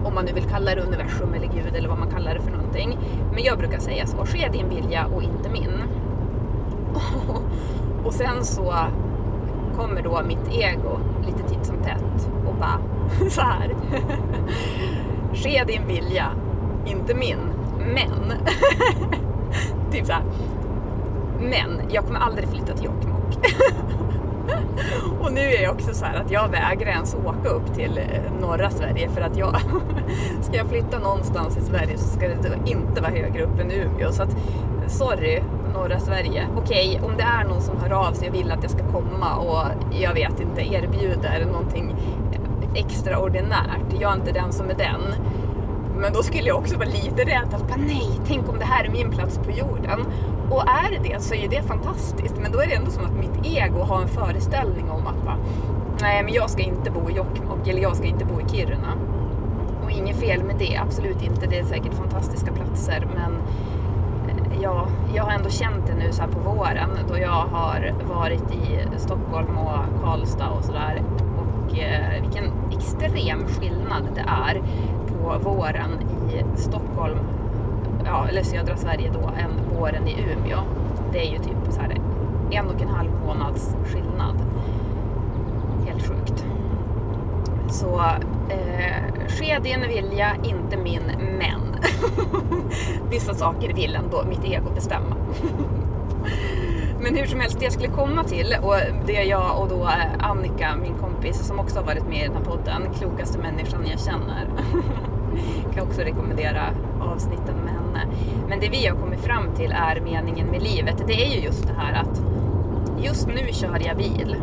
om 0.04 0.16
man 0.16 0.26
nu 0.26 0.34
vill 0.34 0.50
kalla 0.50 0.76
det 0.76 0.82
universum 0.82 1.34
eller 1.34 1.48
Gud 1.48 1.76
eller 1.76 1.90
vad 1.90 2.00
man 2.00 2.12
kallar 2.12 2.34
det 2.34 2.42
för 2.42 2.52
någonting. 2.52 2.98
Men 3.34 3.44
jag 3.44 3.58
brukar 3.58 3.80
säga 3.80 4.08
så, 4.08 4.26
ske 4.26 4.50
din 4.52 4.70
vilja 4.70 5.06
och 5.06 5.24
inte 5.24 5.50
min. 5.50 5.84
Och 8.08 8.14
sen 8.14 8.46
så 8.46 8.76
kommer 9.76 10.02
då 10.02 10.22
mitt 10.28 10.48
ego 10.52 11.00
lite 11.26 11.50
titt 11.50 11.66
som 11.66 11.78
tätt 11.78 12.30
och 12.48 12.56
bara 12.56 12.80
så 13.30 13.42
här. 13.42 13.76
Ske 15.34 15.64
din 15.64 15.88
vilja, 15.88 16.32
inte 16.86 17.16
min. 17.16 17.40
Men. 17.80 18.34
typ 19.92 20.06
så 20.06 20.14
här. 20.14 20.24
Men 21.40 21.82
jag 21.90 22.06
kommer 22.06 22.20
aldrig 22.20 22.50
flytta 22.50 22.74
till 22.74 22.86
Jokkmokk. 22.86 23.38
och 25.22 25.34
nu 25.34 25.42
är 25.42 25.64
jag 25.64 25.74
också 25.74 25.94
så 25.94 26.06
här 26.06 26.22
att 26.22 26.32
jag 26.32 26.50
vägrar 26.50 26.90
ens 26.90 27.16
åka 27.16 27.50
upp 27.50 27.74
till 27.74 27.98
eh, 27.98 28.42
norra 28.42 28.70
Sverige 28.70 29.10
för 29.10 29.22
att 29.22 29.38
jag 29.38 29.56
ska 30.42 30.56
jag 30.56 30.68
flytta 30.68 31.00
någonstans 31.00 31.58
i 31.58 31.62
Sverige 31.62 31.98
så 31.98 32.08
ska 32.08 32.28
det 32.28 32.58
inte 32.66 33.02
vara 33.02 33.12
högre 33.12 33.44
upp 33.44 33.60
än 33.60 33.72
Umeå. 33.72 34.12
Så 34.12 34.24
att, 34.24 34.36
sorry 34.88 35.42
norra 35.74 36.00
Sverige. 36.00 36.48
Okej, 36.58 37.02
om 37.04 37.18
det 37.18 37.24
är 37.24 37.44
någon 37.44 37.62
som 37.62 37.78
hör 37.78 38.08
av 38.08 38.14
sig 38.14 38.30
och 38.30 38.36
vill 38.36 38.52
att 38.52 38.64
jag 38.64 38.72
ska 38.72 38.92
komma 38.92 39.36
och 39.36 39.64
jag 40.02 40.14
vet 40.14 40.40
inte 40.40 40.62
erbjuder 40.62 41.46
någonting 41.46 41.96
extraordinärt. 42.76 43.94
Jag 44.00 44.12
är 44.12 44.16
inte 44.16 44.32
den 44.32 44.54
som 44.54 44.70
är 44.70 44.76
den. 44.76 45.02
Men 45.98 46.14
då 46.14 46.24
skulle 46.24 46.48
jag 46.48 46.58
också 46.58 46.78
vara 46.78 46.90
lite 46.90 47.24
rädd 47.24 47.54
att 47.54 47.68
bara, 47.68 47.78
nej, 47.78 48.20
tänk 48.28 48.50
om 48.50 48.60
det 48.60 48.66
här 48.66 48.86
är 48.86 48.90
min 48.90 49.12
plats 49.12 49.38
på 49.38 49.52
jorden. 49.52 50.06
Och 50.52 50.62
är 50.62 50.92
det 50.92 51.10
det 51.10 51.22
så 51.22 51.34
är 51.34 51.42
ju 51.42 51.48
det 51.48 51.62
fantastiskt. 51.62 52.36
Men 52.42 52.52
då 52.52 52.60
är 52.60 52.68
det 52.68 52.74
ändå 52.74 52.92
som 52.92 53.06
att 53.06 53.14
mitt 53.14 53.46
ego 53.58 53.80
har 53.80 54.02
en 54.02 54.08
föreställning 54.08 54.90
om 54.90 55.08
att 55.08 55.26
bara, 55.26 55.38
nej, 56.02 56.24
men 56.24 56.34
jag 56.34 56.50
ska 56.50 56.62
inte 56.62 56.92
bo 56.92 57.10
i 57.10 57.14
Jokkmokk 57.14 57.68
eller 57.68 57.82
jag 57.82 57.96
ska 57.96 58.06
inte 58.06 58.26
bo 58.26 58.42
i 58.42 58.50
Kiruna. 58.50 58.94
Och 59.84 59.92
inget 59.92 60.20
fel 60.20 60.44
med 60.44 60.56
det, 60.60 60.78
absolut 60.78 61.24
inte. 61.24 61.48
Det 61.48 61.60
är 61.60 61.64
säkert 61.64 61.94
fantastiska 61.94 62.52
platser, 62.52 63.08
men 63.16 63.34
ja, 64.62 64.88
jag 65.16 65.24
har 65.24 65.32
ändå 65.32 65.50
känt 65.50 65.88
det 65.88 65.94
nu 65.94 66.12
så 66.12 66.22
här 66.22 66.30
på 66.30 66.40
våren 66.40 66.90
då 67.10 67.18
jag 67.18 67.30
har 67.30 67.94
varit 68.04 68.52
i 68.52 68.98
Stockholm 68.98 69.58
och 69.58 70.04
Karlstad 70.04 70.50
och 70.50 70.64
sådär. 70.64 71.04
Och 71.38 71.80
eh, 71.80 72.22
vilken 72.22 72.52
extrem 72.72 73.48
skillnad 73.48 74.04
det 74.16 74.26
är 74.28 74.62
på 75.08 75.50
våren 75.50 75.92
i 76.30 76.58
Stockholm, 76.58 77.20
ja, 78.06 78.28
eller 78.28 78.44
södra 78.44 78.78
Sverige 78.78 79.12
då, 79.14 79.20
än 79.20 79.80
våren 79.80 80.08
i 80.08 80.16
Umeå. 80.22 80.60
Det 81.12 81.28
är 81.28 81.32
ju 81.32 81.38
typ 81.38 81.58
så 81.70 81.82
här 81.82 81.98
en 82.52 82.68
och 82.68 82.82
en 82.82 82.88
halv 82.88 83.10
månads 83.26 83.76
skillnad. 83.86 84.36
Helt 85.88 86.08
sjukt. 86.08 86.46
Så 87.70 88.02
eh, 88.50 89.28
ske 89.28 89.60
din 89.64 89.82
vilja, 89.82 90.36
inte 90.44 90.78
min, 90.78 91.02
men 91.40 91.67
vissa 93.10 93.34
saker 93.34 93.74
vill 93.74 93.96
ändå 93.96 94.24
mitt 94.30 94.46
ego 94.46 94.70
bestämma. 94.76 95.16
Men 97.00 97.16
hur 97.16 97.26
som 97.26 97.40
helst, 97.40 97.60
det 97.60 97.66
jag 97.66 97.74
skulle 97.74 97.88
komma 97.88 98.24
till 98.24 98.56
och 98.62 98.76
det 99.06 99.24
jag 99.24 99.62
och 99.62 99.70
då 99.70 99.84
eh, 99.84 100.30
Annika, 100.30 100.76
min 100.82 100.94
kompis 100.94 101.48
som 101.48 101.60
också 101.60 101.80
har 101.80 101.86
varit 101.86 102.08
med 102.08 102.18
i 102.18 102.28
den 102.28 102.36
här 102.36 102.44
podden, 102.44 102.94
klokaste 103.00 103.40
människan 103.40 103.86
jag 103.90 104.00
känner. 104.00 104.48
kan 105.74 105.88
också 105.88 106.02
rekommendera 106.02 106.64
avsnitten 107.02 107.56
med 107.56 107.74
henne. 107.74 108.16
Men 108.50 108.60
det 108.60 108.70
vi 108.70 108.88
har 108.88 108.96
kommit 108.96 109.20
fram 109.20 109.56
till 109.56 109.72
är 109.72 110.02
meningen 110.02 110.48
med 110.48 110.62
livet. 110.62 111.04
Det 111.08 111.26
är 111.26 111.36
ju 111.36 111.42
just 111.42 111.68
det 111.68 111.74
här 111.78 111.94
att 112.02 112.22
just 113.04 113.28
nu 113.28 113.48
kör 113.52 113.82
jag 113.86 113.98
bil. 113.98 114.36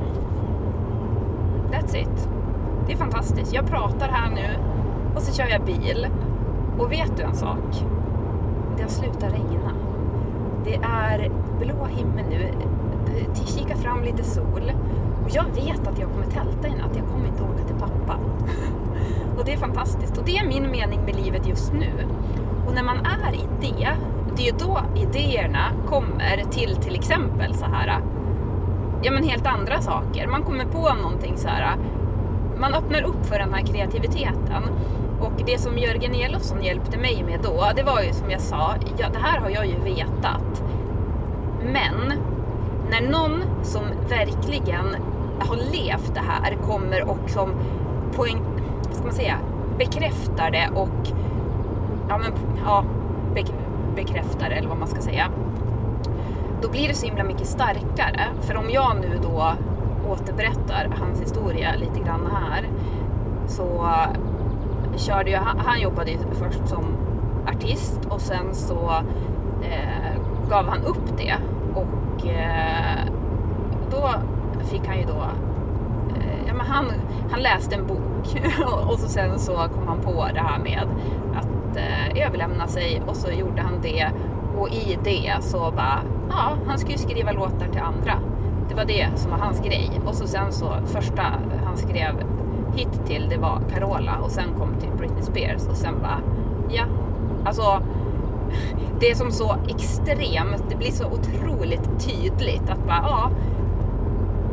That's 1.72 1.96
it. 1.96 2.28
Det 2.86 2.92
är 2.92 2.96
fantastiskt. 2.96 3.54
Jag 3.54 3.66
pratar 3.66 4.08
här 4.08 4.30
nu 4.30 4.58
och 5.16 5.22
så 5.22 5.34
kör 5.34 5.48
jag 5.48 5.64
bil. 5.64 6.06
Och 6.78 6.92
vet 6.92 7.16
du 7.16 7.22
en 7.22 7.34
sak? 7.34 7.84
Det 8.76 8.82
har 8.82 8.90
slutat 8.90 9.22
regna. 9.32 9.72
Det 10.64 10.74
är 10.74 11.30
blå 11.58 11.84
himmel 11.84 12.24
nu. 12.30 12.50
Det 13.34 13.46
kikar 13.46 13.76
fram 13.76 14.02
lite 14.02 14.24
sol. 14.24 14.72
Och 15.24 15.30
jag 15.30 15.44
vet 15.44 15.88
att 15.88 15.98
jag 15.98 16.10
kommer 16.10 16.26
tälta 16.26 16.68
i 16.68 16.70
natt. 16.70 16.96
Jag 16.96 17.06
kommer 17.06 17.26
inte 17.26 17.42
åka 17.42 17.64
till 17.64 17.76
pappa. 17.76 18.18
och 19.38 19.44
det 19.44 19.52
är 19.52 19.56
fantastiskt. 19.56 20.18
Och 20.18 20.24
det 20.24 20.36
är 20.38 20.46
min 20.46 20.70
mening 20.70 21.00
med 21.04 21.16
livet 21.16 21.46
just 21.48 21.72
nu. 21.72 21.90
Och 22.66 22.74
när 22.74 22.82
man 22.82 22.96
är 22.96 23.34
i 23.34 23.44
det, 23.60 23.88
det 24.36 24.42
är 24.42 24.46
ju 24.46 24.58
då 24.58 24.80
idéerna 24.96 25.70
kommer 25.86 26.44
till 26.50 26.76
till 26.76 26.94
exempel 26.94 27.54
så 27.54 27.64
här 27.64 28.00
ja 29.02 29.12
men 29.12 29.22
helt 29.22 29.46
andra 29.46 29.80
saker. 29.80 30.26
Man 30.26 30.42
kommer 30.42 30.64
på 30.64 30.94
någonting 31.02 31.36
så 31.36 31.48
här 31.48 31.76
man 32.60 32.74
öppnar 32.74 33.02
upp 33.02 33.26
för 33.26 33.38
den 33.38 33.54
här 33.54 33.66
kreativiteten. 33.66 34.62
Och 35.24 35.42
det 35.46 35.58
som 35.58 35.78
Jörgen 35.78 36.14
Elofsson 36.14 36.62
hjälpte 36.62 36.98
mig 36.98 37.24
med 37.26 37.40
då, 37.42 37.70
det 37.76 37.82
var 37.82 38.00
ju 38.00 38.12
som 38.12 38.30
jag 38.30 38.40
sa, 38.40 38.74
ja, 38.98 39.08
det 39.12 39.18
här 39.18 39.40
har 39.40 39.50
jag 39.50 39.66
ju 39.66 39.78
vetat. 39.78 40.64
Men 41.62 42.12
när 42.90 43.10
någon 43.10 43.42
som 43.62 43.82
verkligen 44.08 44.96
har 45.38 45.56
levt 45.56 46.14
det 46.14 46.20
här 46.20 46.54
kommer 46.54 47.08
och 47.08 47.30
som 47.30 47.50
poäng, 48.16 48.42
vad 48.86 48.94
ska 48.94 49.04
man 49.04 49.14
säga, 49.14 49.38
bekräftar 49.78 50.50
det 50.50 50.70
och 50.74 51.08
ja, 52.08 52.18
men, 52.18 52.32
ja, 52.64 52.84
be, 53.34 53.42
bekräftar 53.96 54.48
det 54.48 54.54
eller 54.54 54.68
vad 54.68 54.78
man 54.78 54.88
ska 54.88 55.00
säga. 55.00 55.30
Då 56.62 56.70
blir 56.70 56.88
det 56.88 56.94
så 56.94 57.06
himla 57.06 57.24
mycket 57.24 57.46
starkare. 57.46 58.28
För 58.40 58.56
om 58.56 58.70
jag 58.70 58.96
nu 59.00 59.18
då 59.22 59.52
återberättar 60.10 60.96
hans 61.00 61.20
historia 61.20 61.74
lite 61.74 62.00
grann 62.00 62.28
här 62.32 62.68
så 63.46 63.86
körde 64.96 65.30
jag, 65.30 65.40
han 65.40 65.80
jobbade 65.80 66.10
ju 66.10 66.18
först 66.32 66.68
som 66.68 66.84
artist 67.46 68.00
och 68.08 68.20
sen 68.20 68.54
så 68.54 68.90
eh, 69.62 70.20
gav 70.50 70.68
han 70.68 70.84
upp 70.84 71.16
det 71.16 71.34
och 71.74 72.26
eh, 72.26 73.06
då 73.90 74.10
fick 74.64 74.86
han 74.86 74.98
ju 74.98 75.04
då 75.04 75.22
eh, 76.16 76.46
ja, 76.46 76.54
men 76.54 76.66
han, 76.66 76.86
han 77.30 77.40
läste 77.40 77.74
en 77.74 77.86
bok 77.86 78.42
och 78.88 78.98
så 78.98 79.08
sen 79.08 79.38
så 79.38 79.52
kom 79.52 79.88
han 79.88 80.00
på 80.00 80.26
det 80.34 80.40
här 80.40 80.58
med 80.58 80.88
att 81.34 81.76
eh, 81.76 82.26
överlämna 82.26 82.66
sig 82.66 83.02
och 83.06 83.16
så 83.16 83.30
gjorde 83.30 83.62
han 83.62 83.80
det 83.82 84.10
och 84.58 84.68
i 84.68 84.98
det 85.04 85.34
så 85.40 85.58
bara, 85.58 86.00
ja, 86.30 86.56
han 86.66 86.78
skulle 86.78 86.98
skriva 86.98 87.32
låtar 87.32 87.68
till 87.72 87.80
andra. 87.80 88.18
Det 88.68 88.74
var 88.74 88.84
det 88.84 89.06
som 89.14 89.30
var 89.30 89.38
hans 89.38 89.60
grej. 89.60 90.00
Och 90.06 90.14
så 90.14 90.26
sen 90.26 90.52
så 90.52 90.74
första 90.86 91.22
han 91.64 91.76
skrev 91.76 92.22
hit 92.76 93.06
till 93.06 93.26
det 93.28 93.36
var 93.36 93.60
Carola 93.74 94.18
och 94.22 94.30
sen 94.30 94.48
kom 94.58 94.74
till 94.80 94.90
Britney 94.98 95.22
Spears 95.22 95.66
och 95.66 95.76
sen 95.76 95.94
bara, 96.02 96.20
ja, 96.70 96.84
alltså 97.44 97.82
det 99.00 99.10
är 99.10 99.14
som 99.14 99.30
så 99.30 99.56
extremt, 99.68 100.64
det 100.70 100.76
blir 100.76 100.90
så 100.90 101.04
otroligt 101.06 102.06
tydligt 102.06 102.70
att 102.70 102.86
bara, 102.86 103.04
ja, 103.08 103.30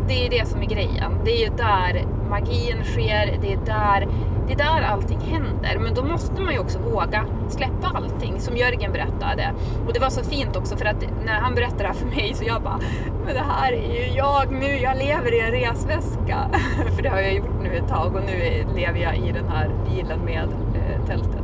det 0.08 0.26
är 0.26 0.30
det 0.30 0.48
som 0.48 0.62
är 0.62 0.66
grejen. 0.66 1.12
Det 1.26 1.32
är 1.32 1.50
ju 1.50 1.56
där 1.58 2.06
magin 2.30 2.84
sker, 2.84 3.38
det 3.42 3.54
är 3.54 3.60
där, 3.66 4.08
det 4.56 4.64
är 4.64 4.66
där 4.66 4.82
allting 4.82 5.20
händer. 5.20 5.80
Men 5.80 5.94
då 5.94 6.04
måste 6.04 6.42
man 6.42 6.54
ju 6.54 6.60
också 6.60 6.80
våga 6.80 7.26
släppa 7.50 7.92
allting, 7.96 8.40
som 8.40 8.58
Jörgen 8.58 8.92
berättade. 8.92 9.54
Och 9.88 9.94
det 9.94 10.00
var 10.00 10.10
så 10.10 10.24
fint 10.24 10.56
också 10.56 10.78
för 10.78 10.86
att 10.86 11.04
när 11.26 11.40
han 11.40 11.56
berättade 11.56 11.84
det 11.84 11.88
här 11.88 11.94
för 11.94 12.06
mig 12.06 12.34
så 12.34 12.44
jag 12.44 12.62
bara, 12.62 12.80
men 13.26 13.34
det 13.34 13.44
här 13.50 13.74
är 13.74 13.94
ju 13.94 14.18
jag 14.18 14.52
nu, 14.52 14.78
jag 14.78 14.98
lever 14.98 15.34
i 15.34 15.40
en 15.40 15.52
resväska. 15.52 16.50
för 16.96 17.04
det 17.04 17.10
har 17.10 17.20
jag 17.20 17.34
gjort 17.34 17.64
nu 17.64 17.76
ett 17.76 17.88
tag 17.88 18.16
och 18.16 18.22
nu 18.26 18.66
lever 18.76 19.00
jag 19.00 19.18
i 19.18 19.32
den 19.32 19.48
här 19.50 19.70
bilen 19.90 20.20
med 20.20 20.50
eh, 20.76 21.06
tältet. 21.06 21.41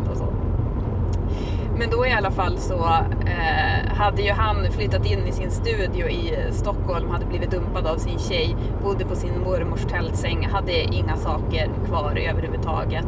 Men 1.80 1.90
då 1.90 2.06
i 2.06 2.12
alla 2.12 2.32
fall 2.32 2.58
så 2.58 2.86
eh, 3.26 3.96
hade 3.96 4.22
ju 4.22 4.32
han 4.32 4.72
flyttat 4.72 5.06
in 5.06 5.28
i 5.28 5.32
sin 5.32 5.52
studio 5.52 6.10
i 6.10 6.34
Stockholm, 6.52 7.10
hade 7.10 7.26
blivit 7.26 7.52
dumpad 7.52 7.88
av 7.88 7.98
sin 7.98 8.20
tjej, 8.20 8.56
bodde 8.84 9.06
på 9.06 9.16
sin 9.16 9.40
mormors 9.40 9.86
tältsäng, 9.86 10.46
hade 10.46 10.74
inga 10.82 11.18
saker 11.18 11.70
kvar 11.88 12.20
överhuvudtaget 12.30 13.08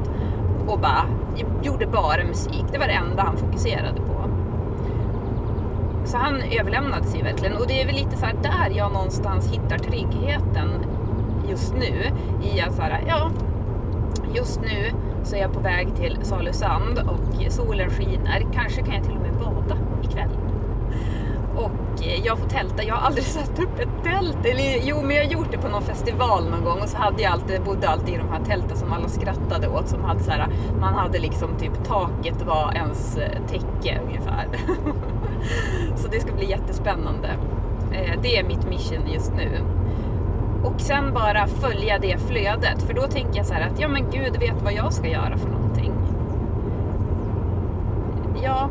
och 0.67 0.79
bara 0.79 1.05
gjorde 1.63 1.87
bara 1.87 2.23
musik. 2.23 2.65
Det 2.71 2.77
var 2.77 2.87
det 2.87 2.93
enda 2.93 3.23
han 3.23 3.37
fokuserade 3.37 4.01
på. 4.01 4.29
Så 6.05 6.17
han 6.17 6.41
överlämnade 6.59 7.03
sig 7.03 7.23
verkligen 7.23 7.57
och 7.57 7.67
det 7.67 7.81
är 7.81 7.85
väl 7.85 7.95
lite 7.95 8.17
så 8.17 8.25
där 8.25 8.69
jag 8.75 8.91
någonstans 8.93 9.51
hittar 9.51 9.77
tryggheten 9.77 10.69
just 11.49 11.73
nu 11.73 12.11
i 12.43 12.61
att 12.61 12.75
så 12.75 12.81
här, 12.81 13.03
ja, 13.07 13.31
just 14.33 14.61
nu 14.61 14.91
så 15.23 15.35
är 15.35 15.39
jag 15.39 15.53
på 15.53 15.59
väg 15.59 15.95
till 15.95 16.17
Salusand 16.21 16.99
och 16.99 17.51
solen 17.51 17.89
skiner. 17.89 18.47
Kanske 18.53 18.81
kan 18.81 18.93
jag 18.93 19.03
till 19.03 19.15
och 19.15 19.21
med 19.21 19.33
bada 19.33 19.77
ikväll. 20.03 20.29
Och 21.55 21.71
jag 22.23 22.39
får 22.39 22.49
tälta. 22.49 22.83
Jag 22.83 22.95
har 22.95 23.07
aldrig 23.07 23.25
satt 23.37 23.59
upp 23.59 23.79
ett 23.79 24.03
tält. 24.03 24.45
Eller, 24.45 24.79
jo, 24.83 25.01
men 25.01 25.15
jag 25.15 25.23
har 25.25 25.31
gjort 25.31 25.51
det 25.51 25.57
på 25.57 25.67
någon 25.67 25.81
festival 25.81 26.49
någon 26.49 26.63
gång 26.63 26.79
och 26.81 26.89
så 26.89 26.97
hade 26.97 27.21
jag 27.21 27.31
alltid, 27.31 27.63
bodde 27.63 27.89
alltid 27.89 28.13
i 28.13 28.17
de 28.17 28.29
här 28.29 28.43
tälten 28.45 28.77
som 28.77 28.93
alla 28.93 29.07
skrattade 29.07 29.67
åt. 29.67 29.87
Som 29.87 30.03
hade 30.03 30.23
så 30.23 30.31
här, 30.31 30.47
man 30.79 30.93
hade 30.93 31.19
liksom 31.19 31.57
typ 31.57 31.83
taket 31.83 32.41
var 32.41 32.73
ens 32.73 33.17
eh, 33.17 33.45
täcke 33.47 34.01
ungefär. 34.07 34.47
så 35.95 36.07
det 36.07 36.19
ska 36.19 36.33
bli 36.33 36.49
jättespännande. 36.49 37.29
Eh, 37.91 38.21
det 38.21 38.37
är 38.37 38.43
mitt 38.43 38.69
mission 38.69 39.07
just 39.13 39.33
nu 39.35 39.78
och 40.63 40.81
sen 40.81 41.13
bara 41.13 41.47
följa 41.47 41.99
det 41.99 42.17
flödet. 42.17 42.81
För 42.81 42.93
då 42.93 43.01
tänker 43.01 43.37
jag 43.37 43.45
så 43.45 43.53
här 43.53 43.69
att 43.69 43.79
ja 43.79 43.87
men 43.87 44.11
Gud 44.11 44.39
vet 44.39 44.61
vad 44.63 44.73
jag 44.73 44.93
ska 44.93 45.07
göra 45.07 45.37
för 45.37 45.49
någonting. 45.49 45.93
Ja, 48.43 48.69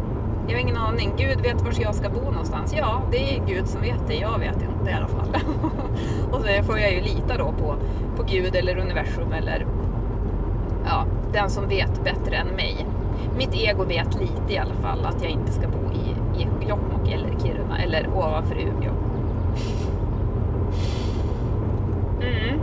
jag 0.48 0.54
har 0.54 0.60
ingen 0.60 0.76
aning. 0.76 1.12
Gud 1.16 1.40
vet 1.40 1.62
var 1.62 1.72
jag 1.80 1.94
ska 1.94 2.08
bo 2.08 2.30
någonstans. 2.30 2.74
Ja, 2.76 3.02
det 3.10 3.36
är 3.36 3.46
Gud 3.46 3.68
som 3.68 3.80
vet 3.80 4.08
det. 4.08 4.14
Jag 4.14 4.38
vet 4.38 4.62
inte 4.62 4.90
i 4.90 4.92
alla 4.92 5.08
fall. 5.08 5.28
och 6.32 6.40
så 6.40 6.62
får 6.62 6.78
jag 6.78 6.92
ju 6.92 7.00
lita 7.00 7.36
då 7.38 7.52
på, 7.52 7.76
på 8.16 8.22
Gud 8.22 8.54
eller 8.54 8.78
universum 8.78 9.32
eller 9.32 9.66
ja, 10.84 11.04
den 11.32 11.50
som 11.50 11.68
vet 11.68 12.04
bättre 12.04 12.36
än 12.36 12.46
mig. 12.46 12.86
Mitt 13.36 13.54
ego 13.54 13.84
vet 13.84 14.14
lite 14.14 14.52
i 14.52 14.58
alla 14.58 14.74
fall 14.74 15.04
att 15.04 15.22
jag 15.22 15.30
inte 15.30 15.52
ska 15.52 15.68
bo 15.68 15.92
i, 15.92 16.40
i 16.42 16.68
Jokkmokk 16.68 17.12
eller 17.12 17.38
Kiruna 17.40 17.82
eller 17.82 18.08
ovanför 18.08 18.56
Umeå. 18.56 18.92
Mm. 22.20 22.60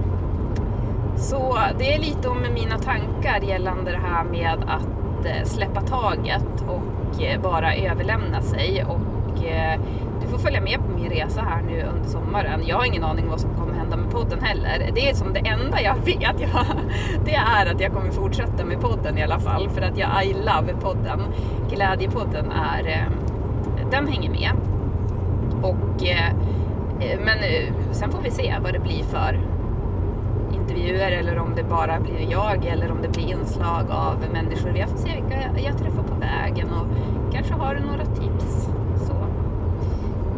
Så 1.17 1.57
det 1.77 1.93
är 1.93 1.99
lite 1.99 2.27
om 2.27 2.41
mina 2.53 2.77
tankar 2.77 3.41
gällande 3.41 3.91
det 3.91 3.97
här 3.97 4.23
med 4.23 4.57
att 4.67 5.25
eh, 5.25 5.43
släppa 5.45 5.81
taget 5.81 6.63
och 6.67 7.23
eh, 7.23 7.41
bara 7.41 7.75
överlämna 7.75 8.41
sig. 8.41 8.85
Och 8.87 9.45
eh, 9.45 9.79
du 10.21 10.27
får 10.27 10.37
följa 10.37 10.61
med 10.61 10.79
på 10.79 10.99
min 10.99 11.09
resa 11.09 11.41
här 11.41 11.61
nu 11.61 11.81
under 11.81 12.09
sommaren. 12.09 12.63
Jag 12.67 12.77
har 12.77 12.85
ingen 12.85 13.03
aning 13.03 13.29
vad 13.29 13.39
som 13.39 13.49
kommer 13.55 13.73
hända 13.73 13.97
med 13.97 14.11
podden 14.11 14.41
heller. 14.41 14.91
Det 14.95 15.09
är 15.09 15.13
som 15.13 15.33
det 15.33 15.39
enda 15.39 15.81
jag 15.81 15.95
vet, 16.05 16.41
jag, 16.41 16.65
det 17.25 17.35
är 17.35 17.73
att 17.73 17.81
jag 17.81 17.93
kommer 17.93 18.11
fortsätta 18.11 18.65
med 18.65 18.81
podden 18.81 19.17
i 19.17 19.23
alla 19.23 19.39
fall. 19.39 19.69
För 19.69 19.81
att 19.81 19.97
jag 19.97 20.25
I 20.25 20.33
love 20.33 20.73
podden. 20.81 21.21
Glädjepodden 21.69 22.51
är, 22.51 23.09
den 23.91 24.07
hänger 24.07 24.29
med. 24.29 24.51
Och, 25.61 26.03
Eh, 26.99 27.19
men 27.19 27.37
eh, 27.37 27.73
sen 27.91 28.11
får 28.11 28.21
vi 28.21 28.31
se 28.31 28.55
vad 28.63 28.73
det 28.73 28.79
blir 28.79 29.03
för 29.03 29.39
intervjuer 30.53 31.11
eller 31.11 31.39
om 31.39 31.55
det 31.55 31.63
bara 31.63 31.99
blir 31.99 32.31
jag 32.31 32.65
eller 32.65 32.91
om 32.91 33.01
det 33.01 33.09
blir 33.09 33.29
inslag 33.29 33.91
av 33.91 34.15
människor. 34.33 34.77
Jag 34.77 34.89
får 34.89 34.97
se 34.97 35.09
vilka 35.15 35.59
jag 35.69 35.77
träffar 35.77 36.03
på 36.03 36.15
vägen 36.19 36.67
och 36.69 36.87
kanske 37.33 37.53
har 37.53 37.75
du 37.75 37.81
några 37.81 38.05
tips. 38.05 38.69
Så. 39.07 39.13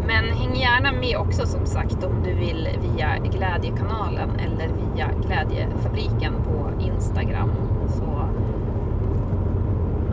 Men 0.08 0.38
häng 0.38 0.56
gärna 0.56 0.92
med 0.92 1.18
också 1.18 1.46
som 1.46 1.66
sagt 1.66 2.04
om 2.04 2.24
du 2.24 2.34
vill 2.34 2.70
via 2.82 3.18
Glädjekanalen 3.18 4.30
eller 4.40 4.68
via 4.68 5.10
Glädjefabriken 5.26 6.34
på 6.34 6.84
Instagram. 6.84 7.52
Så, 7.88 8.30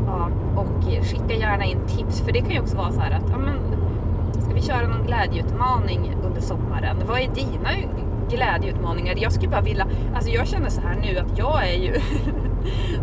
ja, 0.07 0.29
och 0.57 0.85
skicka 0.85 1.35
gärna 1.35 1.65
in 1.65 1.79
tips 1.87 2.21
för 2.21 2.33
det 2.33 2.41
kan 2.41 2.51
ju 2.51 2.61
också 2.61 2.77
vara 2.77 2.93
så 2.93 3.01
här 3.01 3.11
att 3.11 3.31
ja, 3.31 3.39
men, 3.39 3.57
vi 4.55 4.63
köra 4.63 4.89
någon 4.89 5.07
glädjeutmaning 5.07 6.17
under 6.25 6.41
sommaren? 6.41 6.97
Vad 7.07 7.21
är 7.21 7.29
dina 7.35 7.71
glädjeutmaningar. 8.31 9.15
Jag 9.17 9.33
skulle 9.33 9.51
bara 9.51 9.61
vilja, 9.61 9.87
alltså 10.15 10.31
jag 10.31 10.49
känner 10.49 10.69
så 10.71 10.81
här 10.81 10.95
nu 10.95 11.19
att 11.19 11.39
jag 11.39 11.69
är 11.69 11.79
ju 11.79 11.93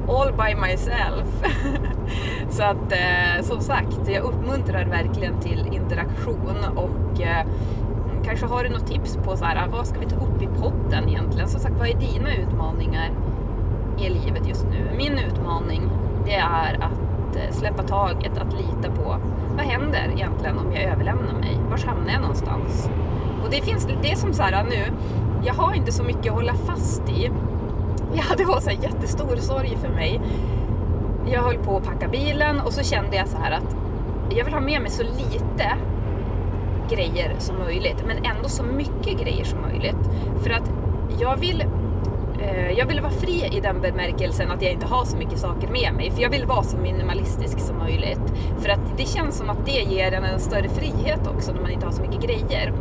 all 0.07 0.33
by 0.33 0.55
myself. 0.55 1.27
så 2.49 2.63
att 2.63 2.91
eh, 2.91 3.43
som 3.43 3.61
sagt, 3.61 4.07
jag 4.07 4.23
uppmuntrar 4.23 4.85
verkligen 4.85 5.39
till 5.39 5.69
interaktion 5.71 6.57
och 6.75 7.21
eh, 7.21 7.45
kanske 8.25 8.45
har 8.45 8.63
du 8.63 8.69
något 8.69 8.87
tips 8.87 9.15
på 9.15 9.37
så 9.37 9.45
här, 9.45 9.67
vad 9.67 9.87
ska 9.87 9.99
vi 9.99 10.05
ta 10.05 10.15
upp 10.15 10.41
i 10.41 10.47
podden 10.47 11.09
egentligen? 11.09 11.47
Som 11.47 11.59
sagt, 11.59 11.75
vad 11.79 11.87
är 11.87 11.95
dina 11.95 12.35
utmaningar 12.35 13.11
i 13.99 14.09
livet 14.09 14.47
just 14.47 14.65
nu? 14.65 14.97
Min 14.97 15.19
utmaning, 15.19 15.89
det 16.25 16.35
är 16.35 16.73
att 16.73 17.10
att 17.31 17.37
eh, 17.37 17.51
släppa 17.51 17.83
taget, 17.83 18.37
att 18.37 18.53
lita 18.53 18.91
på 18.95 19.17
vad 19.55 19.65
händer 19.65 20.11
egentligen 20.15 20.57
om 20.57 20.73
jag 20.73 20.83
överlämnar 20.83 21.33
mig? 21.33 21.57
Var 21.69 21.77
hamnar 21.77 22.11
jag 22.11 22.21
någonstans? 22.21 22.89
Och 23.43 23.49
det 23.51 23.61
finns, 23.61 23.87
det 24.01 24.11
är 24.11 24.15
som 24.15 24.33
så 24.33 24.43
här 24.43 24.63
nu, 24.63 24.93
jag 25.45 25.53
har 25.53 25.73
inte 25.73 25.91
så 25.91 26.03
mycket 26.03 26.27
att 26.27 26.33
hålla 26.33 26.53
fast 26.53 27.09
i. 27.09 27.31
Ja, 28.13 28.23
det 28.37 28.45
var 28.45 28.59
så 28.59 28.69
här 28.69 28.77
jättestor 28.83 29.35
sorg 29.35 29.77
för 29.81 29.89
mig. 29.89 30.21
Jag 31.31 31.41
höll 31.41 31.57
på 31.57 31.77
att 31.77 31.85
packa 31.85 32.07
bilen 32.07 32.59
och 32.59 32.73
så 32.73 32.83
kände 32.83 33.15
jag 33.15 33.27
så 33.27 33.37
här 33.37 33.51
att 33.51 33.75
jag 34.29 34.45
vill 34.45 34.53
ha 34.53 34.61
med 34.61 34.81
mig 34.81 34.91
så 34.91 35.03
lite 35.03 35.77
grejer 36.89 37.35
som 37.37 37.59
möjligt, 37.59 38.03
men 38.07 38.17
ändå 38.17 38.49
så 38.49 38.63
mycket 38.63 39.21
grejer 39.21 39.45
som 39.45 39.61
möjligt. 39.61 40.09
För 40.43 40.49
att 40.49 40.71
jag 41.19 41.37
vill 41.37 41.63
Eh, 42.41 42.71
jag 42.71 42.85
vill 42.85 43.01
vara 43.01 43.11
fri 43.11 43.49
i 43.51 43.59
den 43.59 43.81
bemärkelsen 43.81 44.51
att 44.51 44.61
jag 44.61 44.71
inte 44.71 44.85
har 44.85 45.05
så 45.05 45.17
mycket 45.17 45.39
saker 45.39 45.67
med 45.67 45.93
mig. 45.93 46.11
För 46.11 46.21
jag 46.21 46.29
vill 46.29 46.45
vara 46.45 46.63
så 46.63 46.77
minimalistisk 46.77 47.59
som 47.59 47.77
möjligt. 47.77 48.33
För 48.59 48.69
att 48.69 48.97
det 48.97 49.05
känns 49.05 49.37
som 49.37 49.49
att 49.49 49.65
det 49.65 49.81
ger 49.81 50.11
en 50.11 50.23
en 50.23 50.39
större 50.39 50.69
frihet 50.69 51.27
också 51.27 51.51
när 51.51 51.61
man 51.61 51.71
inte 51.71 51.85
har 51.85 51.93
så 51.93 52.01
mycket 52.01 52.21
grejer. 52.21 52.73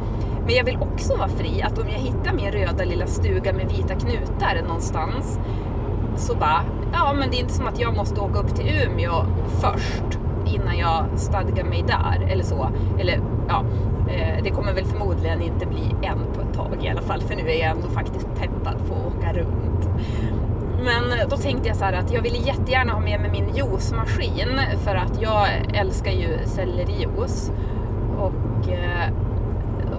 Men 0.46 0.55
jag 0.55 0.64
vill 0.64 0.77
också 0.77 1.16
vara 1.16 1.29
fri, 1.29 1.62
att 1.62 1.79
om 1.79 1.88
jag 1.88 1.99
hittar 1.99 2.33
min 2.33 2.53
röda 2.53 2.85
lilla 2.85 3.07
stuga 3.07 3.53
med 3.53 3.68
vita 3.68 3.94
knutar 3.94 4.62
någonstans 4.62 5.38
så 6.16 6.35
bara, 6.35 6.64
ja 6.92 7.12
men 7.18 7.31
det 7.31 7.37
är 7.37 7.40
inte 7.40 7.53
som 7.53 7.66
att 7.66 7.81
jag 7.81 7.96
måste 7.96 8.20
åka 8.20 8.38
upp 8.38 8.55
till 8.55 8.66
Umeå 8.68 9.27
först 9.61 10.18
innan 10.46 10.79
jag 10.79 11.05
stadgar 11.16 11.64
mig 11.64 11.85
där 11.87 12.29
eller 12.33 12.44
så. 12.44 12.70
Eller 12.99 13.20
ja, 13.49 13.64
eh, 14.09 14.42
det 14.42 14.51
kommer 14.51 14.73
väl 14.73 14.85
förmodligen 14.85 15.42
inte 15.42 15.66
bli 15.66 15.94
en 16.03 16.29
tag 16.61 16.85
i 16.85 16.88
alla 16.88 17.03
fall 17.03 17.20
för 17.20 17.37
nu 17.37 17.51
är 17.51 17.61
jag 17.61 17.70
ändå 17.70 17.88
faktiskt 17.88 18.27
peppad 18.35 18.77
på 18.88 18.94
att 18.94 19.16
åka 19.16 19.33
runt. 19.33 19.88
Men 20.85 21.18
eh, 21.18 21.29
då 21.29 21.37
tänkte 21.37 21.68
jag 21.68 21.77
så 21.77 21.85
att 21.85 22.12
jag 22.12 22.23
ville 22.23 22.38
jättegärna 22.38 22.92
ha 22.92 23.01
med 23.01 23.20
mig 23.20 23.31
min 23.31 23.55
juicemaskin 23.55 24.61
för 24.85 24.94
att 24.94 25.23
jag 25.23 25.49
älskar 25.75 26.12
ju 26.12 26.38
sellerijuice. 26.44 27.53
Och 28.18 28.68
eh, 28.68 29.12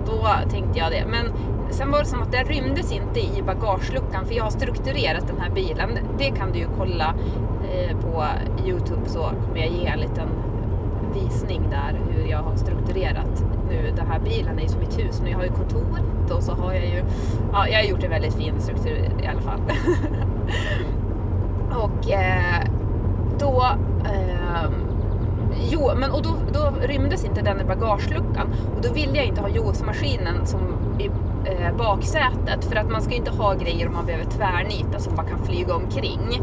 då 0.05 0.27
tänkte 0.49 0.79
jag 0.79 0.91
det. 0.91 1.05
Men 1.07 1.33
sen 1.69 1.91
var 1.91 1.99
det 1.99 2.05
som 2.05 2.21
att 2.21 2.31
den 2.31 2.45
rymdes 2.45 2.91
inte 2.91 3.19
i 3.19 3.43
bagageluckan 3.45 4.25
för 4.25 4.35
jag 4.35 4.43
har 4.43 4.51
strukturerat 4.51 5.27
den 5.27 5.39
här 5.39 5.49
bilen. 5.49 5.89
Det 6.17 6.29
kan 6.29 6.51
du 6.51 6.59
ju 6.59 6.67
kolla 6.77 7.13
eh, 7.73 7.97
på 7.97 8.23
Youtube 8.65 9.09
så 9.09 9.19
kommer 9.19 9.57
jag 9.57 9.67
ge 9.67 9.87
en 9.87 9.99
liten 9.99 10.27
visning 11.13 11.61
där 11.69 11.99
hur 12.09 12.31
jag 12.31 12.37
har 12.37 12.55
strukturerat 12.55 13.43
nu. 13.69 13.93
Den 13.95 14.07
här 14.07 14.19
bilen 14.19 14.57
är 14.57 14.63
ju 14.63 14.67
som 14.67 14.79
mitt 14.79 14.99
hus. 14.99 15.21
Nu 15.23 15.29
jag 15.29 15.37
har 15.37 15.45
ju 15.45 15.51
kontoret 15.51 16.31
och 16.31 16.43
så 16.43 16.51
har 16.51 16.73
jag 16.73 16.85
ju, 16.85 17.03
ja 17.51 17.67
jag 17.67 17.79
har 17.79 17.85
gjort 17.85 18.03
en 18.03 18.09
väldigt 18.09 18.35
fin 18.35 18.61
struktur 18.61 19.09
i 19.23 19.27
alla 19.27 19.41
fall. 19.41 19.61
och 21.71 22.11
eh, 22.11 22.65
då 23.39 23.65
eh, 24.05 24.71
Jo, 25.69 25.91
men 25.95 26.11
och 26.11 26.21
då, 26.23 26.29
då 26.53 26.73
rymdes 26.81 27.25
inte 27.25 27.41
den 27.41 27.61
i 27.61 27.63
bagageluckan 27.63 28.47
och 28.75 28.81
då 28.81 28.93
ville 28.93 29.15
jag 29.15 29.25
inte 29.25 29.41
ha 29.41 29.49
juicemaskinen 29.49 30.45
som 30.45 30.61
i 30.99 31.05
eh, 31.45 31.75
baksätet 31.77 32.65
för 32.65 32.75
att 32.75 32.91
man 32.91 33.01
ska 33.01 33.13
inte 33.13 33.31
ha 33.31 33.53
grejer 33.53 33.87
om 33.87 33.93
man 33.93 34.05
behöver 34.05 34.25
tvärnita 34.25 34.99
som 34.99 35.15
bara 35.15 35.25
kan 35.25 35.45
flyga 35.45 35.75
omkring. 35.75 36.41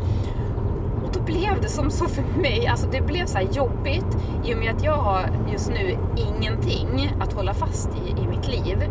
Blev 1.28 1.60
det 1.62 1.68
som 1.68 1.90
så 1.90 2.08
för 2.08 2.22
mig, 2.22 2.66
alltså 2.66 2.86
det 2.92 3.00
blev 3.00 3.26
så 3.26 3.38
jobbigt 3.52 4.18
i 4.44 4.54
och 4.54 4.58
med 4.58 4.74
att 4.76 4.84
jag 4.84 4.96
har 4.96 5.30
just 5.52 5.68
nu 5.68 5.98
ingenting 6.16 7.12
att 7.20 7.32
hålla 7.32 7.54
fast 7.54 7.90
i 8.06 8.22
i 8.22 8.26
mitt 8.26 8.48
liv. 8.48 8.90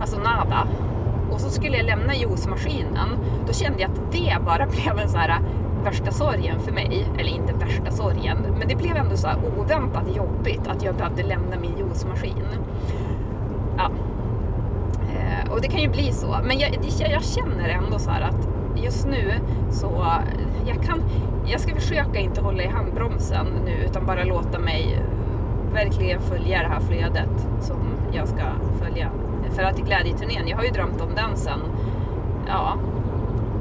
Alltså 0.00 0.18
nada. 0.18 0.68
Och 1.30 1.40
så 1.40 1.50
skulle 1.50 1.76
jag 1.76 1.86
lämna 1.86 2.14
juicemaskinen. 2.14 3.08
Då 3.46 3.52
kände 3.52 3.80
jag 3.80 3.90
att 3.90 4.12
det 4.12 4.36
bara 4.44 4.66
blev 4.76 4.98
en 4.98 5.08
så 5.08 5.18
här 5.18 5.40
värsta 5.84 6.10
sorgen 6.10 6.60
för 6.60 6.72
mig, 6.72 7.06
eller 7.18 7.30
inte 7.30 7.52
värsta 7.52 7.90
sorgen, 7.90 8.38
men 8.58 8.68
det 8.68 8.76
blev 8.76 8.96
ändå 8.96 9.16
så 9.16 9.28
oväntat 9.58 10.16
jobbigt 10.16 10.66
att 10.66 10.82
jag 10.82 10.94
behövde 10.96 11.22
lämna 11.22 11.56
min 11.60 11.78
juicemaskin. 11.78 12.44
Ja. 13.76 13.90
Eh, 15.12 15.52
och 15.52 15.60
det 15.60 15.68
kan 15.68 15.80
ju 15.80 15.88
bli 15.88 16.12
så, 16.12 16.36
men 16.44 16.58
jag, 16.58 16.70
jag 16.98 17.24
känner 17.24 17.68
ändå 17.68 17.98
så 17.98 18.10
att 18.10 18.48
just 18.76 19.06
nu 19.06 19.32
så 19.70 20.06
jag 20.66 20.82
kan, 20.82 21.02
jag 21.50 21.60
ska 21.60 21.74
försöka 21.74 22.18
inte 22.18 22.40
hålla 22.40 22.62
i 22.62 22.68
handbromsen 22.68 23.46
nu 23.64 23.72
utan 23.84 24.06
bara 24.06 24.24
låta 24.24 24.58
mig 24.58 25.02
verkligen 25.72 26.20
följa 26.20 26.62
det 26.62 26.68
här 26.68 26.80
flödet 26.80 27.48
som 27.60 27.76
jag 28.12 28.28
ska 28.28 28.42
följa. 28.82 29.10
För 29.50 29.62
att 29.62 29.78
i 29.78 29.82
glädjeturnén, 29.82 30.48
jag 30.48 30.56
har 30.56 30.64
ju 30.64 30.70
drömt 30.70 31.00
om 31.00 31.14
den 31.14 31.36
sen, 31.36 31.60
ja, 32.46 32.76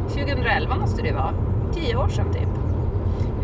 2011 0.10 0.76
måste 0.76 1.02
det 1.02 1.12
vara 1.12 1.34
tio 1.74 1.96
år 1.96 2.08
sedan 2.08 2.34
typ. 2.34 2.50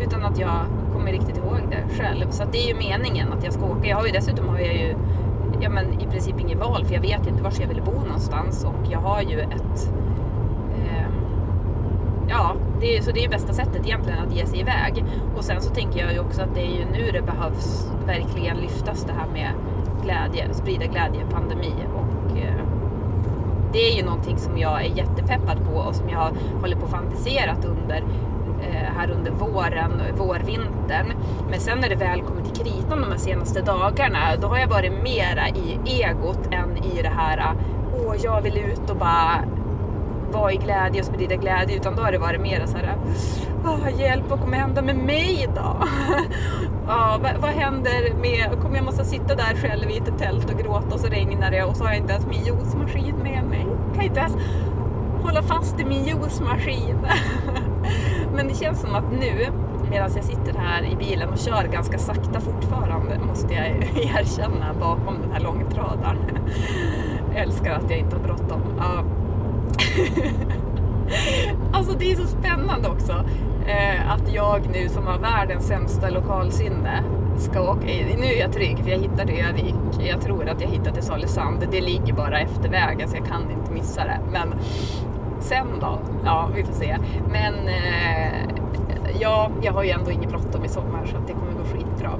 Utan 0.00 0.24
att 0.24 0.38
jag 0.38 0.66
kommer 0.92 1.12
riktigt 1.12 1.36
ihåg 1.36 1.58
det 1.70 1.94
själv. 1.98 2.30
Så 2.30 2.44
det 2.52 2.58
är 2.58 2.68
ju 2.68 2.74
meningen 2.74 3.32
att 3.32 3.44
jag 3.44 3.52
ska 3.52 3.64
åka. 3.64 3.88
Jag 3.88 3.96
har 3.96 4.06
ju 4.06 4.12
dessutom 4.12 4.48
har 4.48 4.58
jag 4.58 4.74
ju 4.74 4.94
ja, 5.60 5.70
men 5.70 6.00
i 6.00 6.06
princip 6.06 6.40
inget 6.40 6.58
val 6.58 6.84
för 6.84 6.94
jag 6.94 7.00
vet 7.00 7.26
inte 7.26 7.42
var 7.42 7.52
jag 7.60 7.68
vill 7.68 7.82
bo 7.82 7.92
någonstans 7.92 8.64
och 8.64 8.92
jag 8.92 8.98
har 8.98 9.22
ju 9.22 9.40
ett 9.40 9.92
eh, 10.78 11.06
ja, 12.28 12.56
det 12.80 12.96
är, 12.96 13.02
så 13.02 13.10
det 13.10 13.24
är 13.24 13.28
bästa 13.28 13.52
sättet 13.52 13.86
egentligen 13.86 14.18
att 14.18 14.36
ge 14.36 14.46
sig 14.46 14.60
iväg. 14.60 15.04
Och 15.36 15.44
sen 15.44 15.60
så 15.60 15.74
tänker 15.74 16.00
jag 16.00 16.12
ju 16.12 16.18
också 16.18 16.42
att 16.42 16.54
det 16.54 16.60
är 16.60 16.78
ju 16.78 16.84
nu 16.84 17.10
det 17.12 17.22
behövs 17.22 17.90
verkligen 18.06 18.56
lyftas 18.56 19.04
det 19.04 19.12
här 19.12 19.26
med 19.32 19.50
glädje, 20.02 20.54
sprida 20.54 20.86
glädje, 20.86 21.26
pandemi 21.30 21.74
och 21.94 22.38
eh, 22.38 22.54
det 23.72 23.90
är 23.90 23.96
ju 23.96 24.04
någonting 24.04 24.38
som 24.38 24.58
jag 24.58 24.84
är 24.84 24.96
jättepeppad 24.96 25.58
på 25.66 25.78
och 25.78 25.94
som 25.94 26.08
jag 26.08 26.30
håller 26.60 26.76
på 26.76 26.86
fantiserat 26.86 27.64
under 27.64 28.04
eh, 28.62 28.92
här 28.96 29.10
under 29.10 29.30
våren, 29.30 30.02
vårvintern. 30.16 31.12
Men 31.50 31.60
sen 31.60 31.78
när 31.78 31.88
det 31.88 31.94
väl 31.94 32.22
kommer 32.22 32.42
till 32.42 32.64
kritan 32.64 33.00
de 33.00 33.10
här 33.10 33.18
senaste 33.18 33.62
dagarna, 33.62 34.18
då 34.40 34.46
har 34.46 34.58
jag 34.58 34.68
varit 34.68 34.92
mera 35.02 35.48
i 35.48 35.78
egot 36.02 36.46
än 36.50 36.76
i 36.76 37.02
det 37.02 37.12
här, 37.16 37.54
åh, 37.94 38.16
jag 38.22 38.40
vill 38.40 38.56
ut 38.56 38.90
och 38.90 38.96
bara 38.96 39.44
vara 40.34 40.52
i 40.52 40.56
glädje 40.56 41.00
och 41.00 41.06
sprida 41.06 41.36
glädje, 41.36 41.76
utan 41.76 41.96
då 41.96 42.02
har 42.02 42.12
det 42.12 42.18
varit 42.18 42.40
mera 42.40 42.66
så 42.66 42.76
här, 42.76 42.96
ah, 43.64 43.90
hjälp, 43.98 44.24
vad 44.28 44.40
kommer 44.40 44.56
hända 44.56 44.82
med 44.82 44.96
mig 44.96 45.48
då? 45.54 45.76
ja, 46.86 47.18
vad, 47.22 47.36
vad, 47.40 47.50
händer 47.50 48.14
med, 48.14 48.62
kommer 48.62 48.76
jag 48.76 48.84
måste 48.84 49.04
sitta 49.04 49.34
där 49.34 49.54
själv 49.62 49.90
i 49.90 49.96
ett 49.96 50.18
tält 50.18 50.52
och 50.52 50.58
gråta 50.58 50.94
och 50.94 51.00
så 51.00 51.06
regnar 51.06 51.50
det 51.50 51.64
och 51.64 51.76
så 51.76 51.84
har 51.84 51.90
jag 51.90 52.00
inte 52.00 52.12
ens 52.12 52.26
min 52.26 52.44
juicemaskin 52.44 53.16
med 53.22 53.44
mig. 53.44 53.66
Kan 53.94 54.04
inte 54.04 54.20
ens 54.20 54.36
hålla 55.22 55.42
fast 55.42 55.80
i 55.80 55.84
min 55.84 56.04
juicemaskin. 56.04 56.98
Men 58.34 58.48
det 58.48 58.54
känns 58.54 58.80
som 58.80 58.94
att 58.94 59.12
nu, 59.12 59.46
medan 59.90 60.10
jag 60.14 60.24
sitter 60.24 60.54
här 60.58 60.84
i 60.84 60.96
bilen 60.96 61.28
och 61.28 61.38
kör 61.38 61.64
ganska 61.72 61.98
sakta 61.98 62.40
fortfarande, 62.40 63.18
måste 63.26 63.54
jag 63.54 63.66
erkänna, 63.96 64.74
bakom 64.80 65.14
den 65.22 65.32
här 65.32 65.40
långtradaren. 65.40 66.38
Jag 67.34 67.42
älskar 67.42 67.72
att 67.72 67.90
jag 67.90 67.98
inte 67.98 68.16
har 68.16 68.22
bråttom. 68.22 68.60
Alltså 71.72 71.98
det 71.98 72.12
är 72.12 72.16
så 72.16 72.26
spännande 72.26 72.88
också 72.88 73.12
eh, 73.66 74.12
att 74.12 74.32
jag 74.34 74.60
nu 74.72 74.88
som 74.88 75.06
har 75.06 75.18
världens 75.18 75.66
sämsta 75.66 76.10
lokalsinne 76.10 77.04
ska 77.38 77.70
åka. 77.70 77.86
Nu 78.18 78.26
är 78.26 78.40
jag 78.40 78.52
trygg 78.52 78.78
för 78.78 78.90
jag 78.90 78.98
hittade 78.98 79.32
Övik. 79.32 79.74
Jag 80.08 80.20
tror 80.20 80.48
att 80.48 80.60
jag 80.60 80.68
hittade 80.68 80.92
till 80.92 81.02
Salesand. 81.02 81.68
Det 81.70 81.80
ligger 81.80 82.12
bara 82.12 82.40
efter 82.40 82.68
vägen 82.68 83.08
så 83.08 83.16
jag 83.16 83.26
kan 83.26 83.50
inte 83.50 83.72
missa 83.72 84.04
det. 84.04 84.20
Men 84.32 84.54
sen 85.40 85.66
då? 85.80 85.98
Ja, 86.24 86.48
vi 86.54 86.64
får 86.64 86.72
se. 86.72 86.98
Men 87.32 87.54
eh, 87.68 88.50
ja, 89.20 89.50
jag 89.62 89.72
har 89.72 89.84
ju 89.84 89.90
ändå 89.90 90.10
inget 90.10 90.30
bråttom 90.30 90.64
i 90.64 90.68
sommar 90.68 91.06
så 91.06 91.16
att 91.16 91.26
det 91.26 91.32
kommer 91.32 91.52
gå 91.52 91.64
skitbra. 91.64 92.10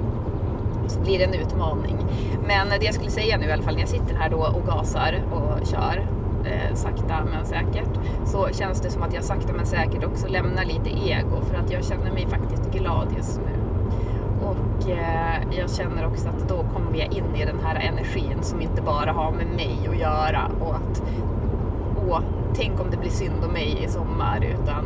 Så 0.87 0.99
blir 0.99 1.19
det 1.19 1.25
en 1.25 1.33
utmaning. 1.33 1.97
Men 2.47 2.69
det 2.79 2.85
jag 2.85 2.93
skulle 2.93 3.11
säga 3.11 3.37
nu 3.37 3.45
i 3.45 3.51
alla 3.51 3.63
fall 3.63 3.73
när 3.73 3.81
jag 3.81 3.89
sitter 3.89 4.15
här 4.15 4.29
då 4.29 4.37
och 4.37 4.67
gasar 4.67 5.23
och 5.31 5.67
kör 5.67 6.07
eh, 6.45 6.75
sakta 6.75 7.25
men 7.31 7.45
säkert 7.45 7.89
så 8.25 8.47
känns 8.51 8.81
det 8.81 8.89
som 8.89 9.03
att 9.03 9.13
jag 9.13 9.23
sakta 9.23 9.53
men 9.53 9.65
säkert 9.65 10.03
också 10.03 10.27
lämnar 10.27 10.65
lite 10.65 10.89
ego 10.89 11.41
för 11.41 11.55
att 11.55 11.71
jag 11.71 11.85
känner 11.85 12.11
mig 12.11 12.27
faktiskt 12.27 12.71
glad 12.71 13.07
just 13.17 13.39
nu. 13.39 13.65
Och 14.45 14.89
eh, 14.89 15.57
jag 15.57 15.69
känner 15.69 16.07
också 16.07 16.29
att 16.29 16.49
då 16.49 16.55
kommer 16.57 16.97
jag 16.97 17.13
in 17.13 17.35
i 17.35 17.45
den 17.45 17.59
här 17.63 17.75
energin 17.75 18.37
som 18.41 18.61
inte 18.61 18.81
bara 18.81 19.11
har 19.11 19.31
med 19.31 19.47
mig 19.47 19.89
att 19.89 19.99
göra 19.99 20.51
och 20.59 20.75
att 20.75 21.03
åh, 22.07 22.19
tänk 22.53 22.79
om 22.79 22.89
det 22.91 22.97
blir 22.97 23.09
synd 23.09 23.43
om 23.45 23.51
mig 23.51 23.83
i 23.83 23.87
sommar 23.87 24.45
utan 24.61 24.85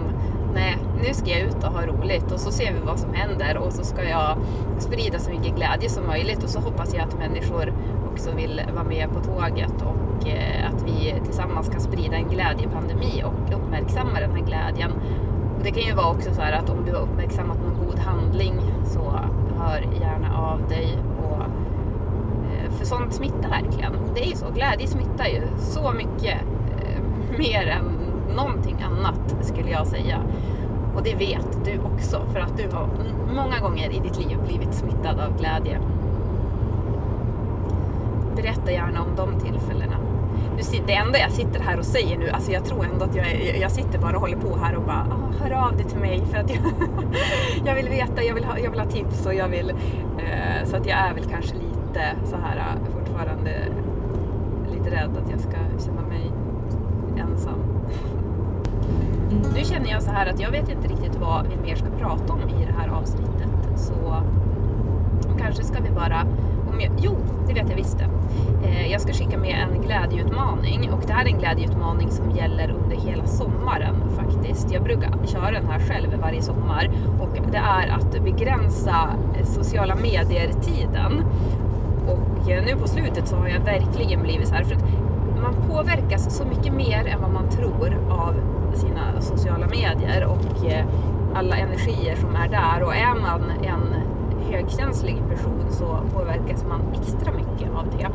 nej, 0.53 0.77
nu 1.03 1.13
ska 1.13 1.29
jag 1.29 1.39
ut 1.39 1.63
och 1.63 1.71
ha 1.71 1.85
roligt 1.85 2.31
och 2.31 2.39
så 2.39 2.51
ser 2.51 2.73
vi 2.73 2.79
vad 2.79 2.99
som 2.99 3.13
händer 3.13 3.57
och 3.57 3.73
så 3.73 3.83
ska 3.83 4.03
jag 4.03 4.37
sprida 4.79 5.19
så 5.19 5.31
mycket 5.31 5.55
glädje 5.55 5.89
som 5.89 6.07
möjligt 6.07 6.43
och 6.43 6.49
så 6.49 6.59
hoppas 6.59 6.93
jag 6.93 7.03
att 7.03 7.17
människor 7.17 7.73
också 8.11 8.31
vill 8.31 8.61
vara 8.73 8.83
med 8.83 9.09
på 9.09 9.19
tåget 9.19 9.73
och 9.81 10.27
eh, 10.27 10.67
att 10.67 10.83
vi 10.83 11.15
tillsammans 11.25 11.69
kan 11.69 11.81
sprida 11.81 12.15
en 12.15 12.29
glädjepandemi 12.29 13.23
och 13.23 13.57
uppmärksamma 13.57 14.19
den 14.19 14.31
här 14.31 14.45
glädjen. 14.45 14.91
Och 15.57 15.63
det 15.63 15.71
kan 15.71 15.83
ju 15.83 15.93
vara 15.93 16.11
också 16.11 16.33
så 16.33 16.41
här 16.41 16.51
att 16.51 16.69
om 16.69 16.85
du 16.85 16.91
har 16.91 17.01
uppmärksammat 17.01 17.57
någon 17.57 17.85
god 17.85 17.99
handling 17.99 18.61
så 18.85 19.19
hör 19.57 19.81
gärna 20.01 20.37
av 20.37 20.67
dig. 20.69 20.97
Och, 21.23 21.41
eh, 22.53 22.71
för 22.71 22.85
sånt 22.85 23.13
smittar 23.13 23.49
verkligen. 23.49 23.93
Det 24.15 24.21
är 24.21 24.29
ju 24.29 24.35
så, 24.35 24.45
glädje 24.51 24.87
smittar 24.87 25.25
ju 25.25 25.41
så 25.57 25.91
mycket 25.91 26.37
eh, 26.79 27.01
mer 27.37 27.67
än 27.67 27.98
någonting 28.35 28.77
annat 28.81 29.45
skulle 29.45 29.69
jag 29.69 29.87
säga. 29.87 30.21
Och 30.95 31.03
det 31.03 31.15
vet 31.15 31.65
du 31.65 31.79
också 31.79 32.21
för 32.33 32.39
att 32.39 32.57
du 32.57 32.75
har 32.75 32.89
många 33.35 33.59
gånger 33.59 33.89
i 33.89 33.99
ditt 33.99 34.17
liv 34.17 34.37
blivit 34.47 34.73
smittad 34.73 35.19
av 35.19 35.37
glädje. 35.37 35.79
Berätta 38.35 38.71
gärna 38.71 39.01
om 39.01 39.15
de 39.15 39.39
tillfällena. 39.39 39.95
Det 40.87 40.93
enda 40.93 41.19
jag 41.19 41.31
sitter 41.31 41.59
här 41.59 41.77
och 41.77 41.85
säger 41.85 42.17
nu, 42.17 42.29
alltså 42.29 42.51
jag 42.51 42.65
tror 42.65 42.85
ändå 42.85 43.05
att 43.05 43.15
jag, 43.15 43.57
jag 43.61 43.71
sitter 43.71 43.99
bara 43.99 44.15
och 44.15 44.21
håller 44.21 44.37
på 44.37 44.57
här 44.57 44.75
och 44.75 44.83
bara 44.83 45.07
ah, 45.11 45.43
hör 45.43 45.51
av 45.51 45.77
dig 45.77 45.85
till 45.85 45.99
mig 45.99 46.25
för 46.25 46.37
att 46.37 46.49
jag, 46.49 46.59
jag 47.65 47.75
vill 47.75 47.89
veta, 47.89 48.23
jag 48.23 48.33
vill, 48.33 48.43
ha, 48.43 48.59
jag 48.59 48.71
vill 48.71 48.79
ha 48.79 48.87
tips 48.87 49.25
och 49.25 49.33
jag 49.33 49.47
vill 49.47 49.69
eh, 49.69 50.65
så 50.65 50.75
att 50.75 50.85
jag 50.85 50.97
är 50.97 51.13
väl 51.13 51.23
kanske 51.23 51.53
lite 51.53 52.15
så 52.25 52.35
här 52.35 52.57
eh, 52.57 52.93
fortfarande 52.93 53.51
lite 54.71 54.89
rädd 54.89 55.17
att 55.23 55.31
jag 55.31 55.39
ska 55.39 55.57
känna 55.85 56.01
mig 56.01 56.31
ensam. 57.17 57.68
Mm. 59.31 59.41
Nu 59.53 59.63
känner 59.63 59.89
jag 59.89 60.03
så 60.03 60.11
här 60.11 60.25
att 60.25 60.39
jag 60.39 60.51
vet 60.51 60.69
inte 60.69 60.87
riktigt 60.87 61.15
vad 61.15 61.47
vi 61.47 61.55
mer 61.67 61.75
ska 61.75 61.85
prata 61.99 62.33
om 62.33 62.39
i 62.39 62.65
det 62.65 62.73
här 62.77 62.89
avsnittet. 62.89 63.49
Så 63.75 64.23
kanske 65.39 65.63
ska 65.63 65.83
vi 65.83 65.89
bara... 65.89 66.21
Om 66.73 66.81
jag, 66.81 66.91
jo, 66.97 67.17
det 67.47 67.53
vet 67.53 67.69
jag 67.69 67.75
visst 67.75 67.97
det. 67.97 68.09
Eh, 68.67 68.91
jag 68.91 69.01
ska 69.01 69.13
skicka 69.13 69.37
med 69.37 69.67
en 69.71 69.81
glädjeutmaning 69.81 70.91
och 70.91 71.03
det 71.07 71.13
här 71.13 71.25
är 71.25 71.29
en 71.29 71.39
glädjeutmaning 71.39 72.11
som 72.11 72.31
gäller 72.31 72.75
under 72.83 72.95
hela 72.95 73.25
sommaren 73.25 73.95
faktiskt. 74.15 74.71
Jag 74.71 74.83
brukar 74.83 75.11
köra 75.25 75.51
den 75.51 75.67
här 75.67 75.79
själv 75.79 76.19
varje 76.21 76.41
sommar 76.41 76.89
och 77.19 77.51
det 77.51 77.57
är 77.57 77.87
att 77.87 78.23
begränsa 78.23 79.09
eh, 79.37 79.45
sociala 79.45 79.95
medier-tiden. 79.95 81.23
Och 82.07 82.51
eh, 82.51 82.65
nu 82.65 82.75
på 82.75 82.87
slutet 82.87 83.27
så 83.27 83.35
har 83.35 83.47
jag 83.47 83.59
verkligen 83.59 84.21
blivit 84.21 84.47
så 84.47 84.55
här, 84.55 84.63
för 84.63 84.75
att 84.75 84.83
man 85.41 85.53
påverkas 85.69 86.37
så 86.37 86.45
mycket 86.45 86.73
mer 86.73 87.07
än 87.07 87.21
vad 87.21 87.31
man 87.31 87.49
tror 87.49 87.97
av 88.09 88.33
sina 88.73 89.21
sociala 89.21 89.67
medier 89.67 90.25
och 90.25 90.65
eh, 90.65 90.85
alla 91.39 91.57
energier 91.57 92.15
som 92.15 92.35
är 92.35 92.47
där. 92.47 92.83
Och 92.83 92.95
är 92.95 93.15
man 93.15 93.51
en 93.63 93.95
högkänslig 94.51 95.17
person 95.29 95.65
så 95.69 95.99
påverkas 96.13 96.65
man 96.69 96.81
extra 96.93 97.31
mycket 97.31 97.75
av 97.75 97.85
det. 97.97 98.07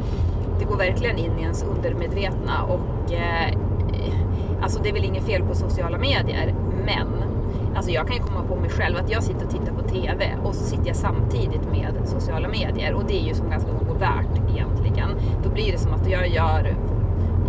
Det 0.59 0.65
går 0.65 0.77
verkligen 0.77 1.19
in 1.19 1.39
i 1.39 1.43
ens 1.43 1.63
undermedvetna 1.63 2.63
och 2.63 3.13
eh, 3.13 3.55
alltså 4.63 4.83
det 4.83 4.89
är 4.89 4.93
väl 4.93 5.05
inget 5.05 5.25
fel 5.25 5.43
på 5.43 5.55
sociala 5.55 5.99
medier, 5.99 6.55
men 6.85 7.07
Alltså 7.77 7.91
jag 7.91 8.07
kan 8.07 8.17
ju 8.17 8.23
komma 8.23 8.43
på 8.49 8.57
mig 8.57 8.71
själv 8.71 8.97
att 8.97 9.11
jag 9.11 9.23
sitter 9.23 9.45
och 9.45 9.51
tittar 9.51 9.73
på 9.73 9.89
TV 9.89 10.37
och 10.45 10.55
så 10.55 10.65
sitter 10.65 10.87
jag 10.87 10.97
samtidigt 10.97 11.71
med 11.71 11.95
sociala 12.05 12.49
medier 12.49 12.95
och 12.95 13.05
det 13.09 13.21
är 13.21 13.29
ju 13.29 13.35
som 13.35 13.51
ganska 13.51 13.71
ovärt 13.71 14.51
egentligen. 14.51 15.11
Då 15.45 15.51
blir 15.51 15.73
det 15.73 15.79
som 15.79 15.93
att 15.93 16.11
jag 16.11 16.29
gör, 16.29 16.77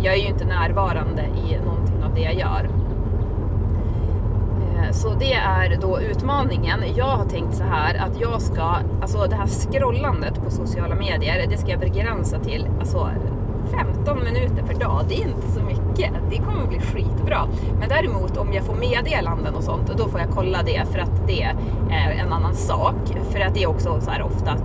jag 0.02 0.14
är 0.14 0.18
ju 0.18 0.26
inte 0.26 0.44
närvarande 0.44 1.22
i 1.22 1.58
någonting 1.64 2.02
av 2.04 2.14
det 2.14 2.20
jag 2.20 2.34
gör. 2.34 2.68
Så 4.96 5.14
det 5.14 5.32
är 5.32 5.78
då 5.80 6.00
utmaningen. 6.00 6.84
Jag 6.96 7.16
har 7.16 7.24
tänkt 7.24 7.54
så 7.56 7.62
här 7.62 7.94
att 7.94 8.20
jag 8.20 8.42
ska, 8.42 8.76
alltså 9.02 9.26
det 9.26 9.36
här 9.36 9.46
scrollandet 9.46 10.44
på 10.44 10.50
sociala 10.50 10.94
medier, 10.94 11.46
det 11.50 11.56
ska 11.56 11.70
jag 11.70 11.80
begränsa 11.80 12.38
till 12.38 12.68
alltså 12.80 13.10
15 13.70 14.24
minuter 14.24 14.62
per 14.66 14.74
dag. 14.74 15.04
Det 15.08 15.14
är 15.14 15.28
inte 15.28 15.48
så 15.48 15.60
mycket. 15.60 16.12
Det 16.30 16.36
kommer 16.36 16.66
bli 16.66 16.80
skitbra. 16.80 17.48
Men 17.78 17.88
däremot 17.88 18.36
om 18.36 18.52
jag 18.52 18.64
får 18.64 18.74
meddelanden 18.74 19.54
och 19.54 19.64
sånt, 19.64 19.92
då 19.98 20.08
får 20.08 20.20
jag 20.20 20.30
kolla 20.30 20.62
det 20.62 20.82
för 20.92 20.98
att 20.98 21.26
det 21.26 21.42
är 21.42 21.56
eh, 21.90 22.20
en 22.20 22.32
annan 22.32 22.54
sak. 22.54 22.94
För 23.30 23.40
att 23.40 23.54
det 23.54 23.62
är 23.62 23.68
också 23.68 24.00
så 24.00 24.10
här 24.10 24.22
ofta 24.22 24.56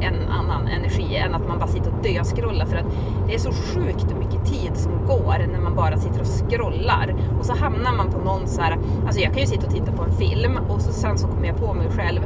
en 0.00 0.28
annan 0.28 0.66
energi 0.68 1.16
än 1.16 1.34
att 1.34 1.48
man 1.48 1.58
bara 1.58 1.68
sitter 1.68 1.90
och 1.90 2.02
döskrollar 2.02 2.66
för 2.66 2.76
att 2.76 2.86
det 3.26 3.34
är 3.34 3.38
så 3.38 3.52
sjukt 3.52 4.06
mycket 4.18 4.44
tid 4.44 4.76
som 4.76 4.92
går 5.06 5.46
när 5.52 5.60
man 5.60 5.74
bara 5.74 5.96
sitter 5.96 6.20
och 6.20 6.26
scrollar. 6.26 7.14
Och 7.38 7.46
så 7.46 7.52
hamnar 7.54 7.92
man 7.92 8.10
på 8.10 8.18
någon 8.18 8.48
så 8.48 8.62
här, 8.62 8.78
alltså 9.06 9.20
jag 9.20 9.32
kan 9.32 9.40
ju 9.40 9.46
sitta 9.46 9.66
och 9.66 9.72
titta 9.72 9.92
på 9.92 10.02
en 10.02 10.12
film 10.12 10.58
och 10.68 10.80
så 10.80 10.92
sen 10.92 11.18
så 11.18 11.28
kommer 11.28 11.46
jag 11.46 11.56
på 11.56 11.74
mig 11.74 11.86
själv 11.90 12.20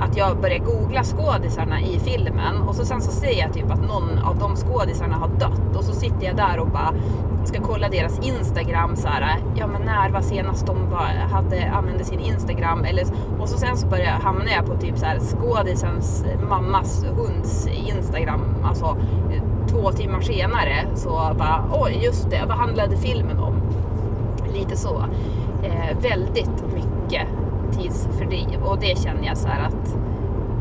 att 0.00 0.16
jag 0.16 0.40
börjar 0.40 0.58
googla 0.58 1.04
skådisarna 1.04 1.80
i 1.80 1.98
filmen 1.98 2.62
och 2.68 2.74
så 2.74 2.84
sen 2.84 3.00
så 3.00 3.10
ser 3.10 3.40
jag 3.40 3.52
typ 3.52 3.70
att 3.70 3.80
någon 3.80 4.18
av 4.18 4.38
de 4.38 4.56
skådisarna 4.56 5.16
har 5.16 5.28
dött 5.28 5.76
och 5.76 5.84
så 5.84 5.92
sitter 5.92 6.26
jag 6.26 6.36
där 6.36 6.58
och 6.58 6.68
bara 6.68 6.94
ska 7.44 7.62
kolla 7.62 7.88
deras 7.88 8.18
Instagram 8.18 8.96
så 8.96 9.08
här, 9.08 9.38
ja 9.54 9.66
men 9.66 9.82
när 9.82 10.10
var 10.10 10.20
senast 10.20 10.66
de 10.66 10.90
var, 10.90 11.06
hade, 11.32 11.70
använde 11.70 12.04
sin 12.04 12.20
Instagram 12.20 12.84
eller, 12.84 13.04
och 13.38 13.48
så 13.48 13.58
sen 13.58 13.76
så 13.76 13.86
börjar, 13.86 14.12
hamnar 14.12 14.52
jag 14.52 14.66
på 14.66 14.76
typ 14.76 14.98
så 14.98 15.04
här 15.04 15.18
skådisens 15.18 16.24
mammas 16.48 17.04
hunds 17.04 17.66
Instagram, 17.66 18.40
alltså 18.64 18.96
två 19.68 19.92
timmar 19.92 20.20
senare 20.20 20.86
så 20.94 21.10
bara, 21.38 21.64
oj 21.72 22.00
just 22.04 22.30
det, 22.30 22.44
vad 22.48 22.56
handlade 22.56 22.96
filmen 22.96 23.38
om? 23.38 23.54
Lite 24.54 24.76
så. 24.76 25.04
Eh, 25.62 25.98
väldigt 26.02 26.64
mycket 26.74 27.28
tidsfördriv 27.72 28.62
och 28.64 28.78
det 28.78 28.98
känner 28.98 29.26
jag 29.26 29.36
så 29.36 29.48
här 29.48 29.66
att 29.66 29.96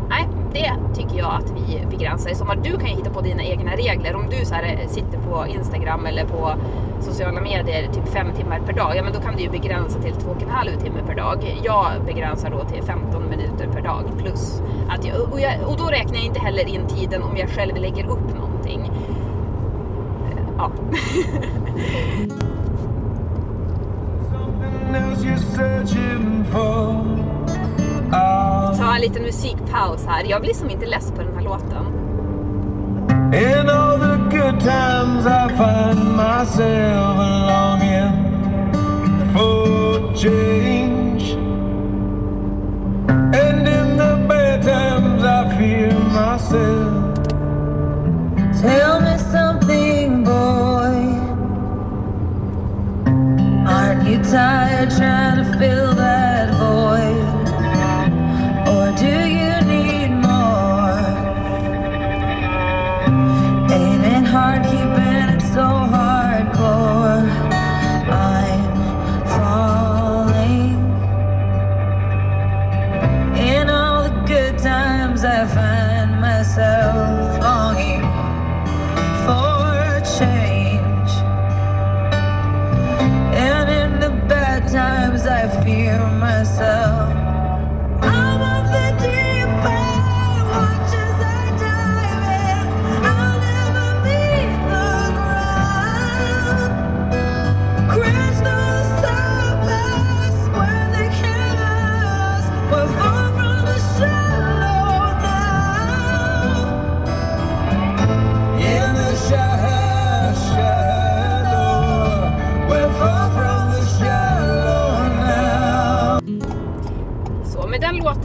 nej, 0.09 0.27
det 0.53 0.95
tycker 0.95 1.17
jag 1.17 1.33
att 1.33 1.51
vi 1.51 1.85
begränsar 1.89 2.29
i 2.29 2.35
sommar. 2.35 2.55
Du 2.55 2.71
kan 2.77 2.89
ju 2.89 2.95
hitta 2.95 3.09
på 3.09 3.21
dina 3.21 3.43
egna 3.43 3.75
regler. 3.75 4.15
Om 4.15 4.29
du 4.29 4.45
så 4.45 4.53
här 4.53 4.87
sitter 4.87 5.17
på 5.17 5.47
Instagram 5.47 6.05
eller 6.05 6.25
på 6.25 6.53
sociala 7.01 7.41
medier 7.41 7.87
typ 7.93 8.07
fem 8.07 8.27
timmar 8.37 8.59
per 8.59 8.73
dag, 8.73 8.95
ja 8.95 9.03
men 9.03 9.13
då 9.13 9.19
kan 9.19 9.35
du 9.35 9.43
ju 9.43 9.49
begränsa 9.49 9.99
till 9.99 10.13
två 10.13 10.31
och 10.31 10.41
en 10.41 10.49
halv 10.49 10.79
timme 10.79 10.99
per 11.07 11.15
dag. 11.15 11.61
Jag 11.63 11.91
begränsar 12.05 12.49
då 12.49 12.63
till 12.63 12.83
15 12.83 13.29
minuter 13.29 13.67
per 13.73 13.81
dag 13.81 14.03
plus 14.17 14.61
att 14.89 15.05
jag, 15.05 15.21
och, 15.33 15.39
jag, 15.39 15.69
och 15.69 15.77
då 15.77 15.85
räknar 15.85 16.15
jag 16.15 16.25
inte 16.25 16.39
heller 16.39 16.67
in 16.67 16.87
tiden 16.87 17.23
om 17.23 17.37
jag 17.37 17.49
själv 17.49 17.75
lägger 17.75 18.05
upp 18.05 18.35
någonting. 18.35 18.91
Ja. 20.57 20.71
Ta 28.77 28.95
en 28.95 29.01
liten 29.01 29.23
musikpaus 29.23 30.05
här. 30.07 30.23
Jag 30.23 30.41
blir 30.41 30.53
som 30.53 30.69
inte 30.69 30.85
less 30.85 31.11
på 31.11 31.21
den 31.21 31.35
här 31.35 31.41
låten. 31.41 31.85
In 33.33 33.69
all 33.69 33.99
the 33.99 34.17
good 34.29 34.59
times 34.59 35.25
I 35.25 35.49
find 35.49 36.15
myself 36.15 37.17
longing 37.49 38.13
for 39.33 40.13
change 40.15 41.35
And 43.35 43.67
in 43.67 43.97
the 43.97 44.25
bad 44.29 44.63
times 44.63 45.23
I 45.23 45.57
fear 45.57 45.91
myself 45.99 47.15
Tell 48.61 49.01
me 49.01 49.17
something 49.17 50.23
boy 50.23 51.19
Aren't 53.67 54.07
you 54.07 54.23
tired 54.23 54.74
bill 55.57 55.94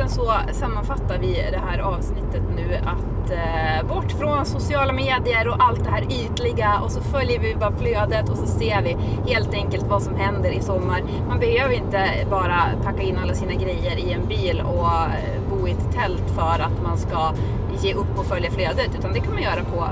punkten 0.01 0.09
så 0.09 0.55
sammanfattar 0.55 1.19
vi 1.19 1.33
det 1.53 1.61
här 1.69 1.79
avsnittet 1.79 2.43
nu 2.57 2.75
att 2.75 3.31
eh, 3.31 3.89
bort 3.89 4.13
från 4.13 4.47
sociala 4.47 4.93
medier 4.93 5.49
och 5.49 5.57
allt 5.59 5.85
det 5.85 5.91
här 5.91 6.03
ytliga 6.03 6.81
och 6.85 6.91
så 6.91 7.01
följer 7.01 7.41
vi 7.41 7.55
bara 7.55 7.73
flödet 7.73 8.29
och 8.29 8.37
så 8.37 8.47
ser 8.47 8.83
vi 8.83 8.97
helt 9.33 9.55
enkelt 9.55 9.85
vad 9.87 10.03
som 10.03 10.17
händer 10.17 10.51
i 10.51 10.63
sommar. 10.63 11.03
Man 11.29 11.39
behöver 11.41 11.75
inte 11.75 12.27
bara 12.31 12.63
packa 12.85 13.03
in 13.03 13.19
alla 13.19 13.35
sina 13.35 13.55
grejer 13.55 13.99
i 13.99 14.13
en 14.13 14.29
bil 14.29 14.61
och 14.61 14.87
eh, 14.87 15.41
bo 15.51 15.69
i 15.69 15.71
ett 15.71 15.93
tält 15.93 16.31
för 16.35 16.63
att 16.63 16.83
man 16.83 16.99
ska 16.99 17.33
ge 17.81 17.95
upp 17.95 18.19
och 18.19 18.27
följa 18.27 18.51
flödet 18.51 18.91
utan 18.99 19.13
det 19.13 19.21
kan 19.21 19.33
man 19.33 19.43
göra 19.43 19.65
på 19.65 19.89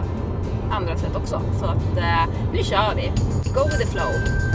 andra 0.71 0.97
sätt 0.97 1.17
också. 1.17 1.41
Så 1.61 1.65
att 1.65 1.97
eh, 1.97 2.25
nu 2.53 2.63
kör 2.63 2.95
vi! 2.97 3.13
Go 3.55 3.65
with 3.65 3.79
the 3.79 3.87
flow! 3.87 4.48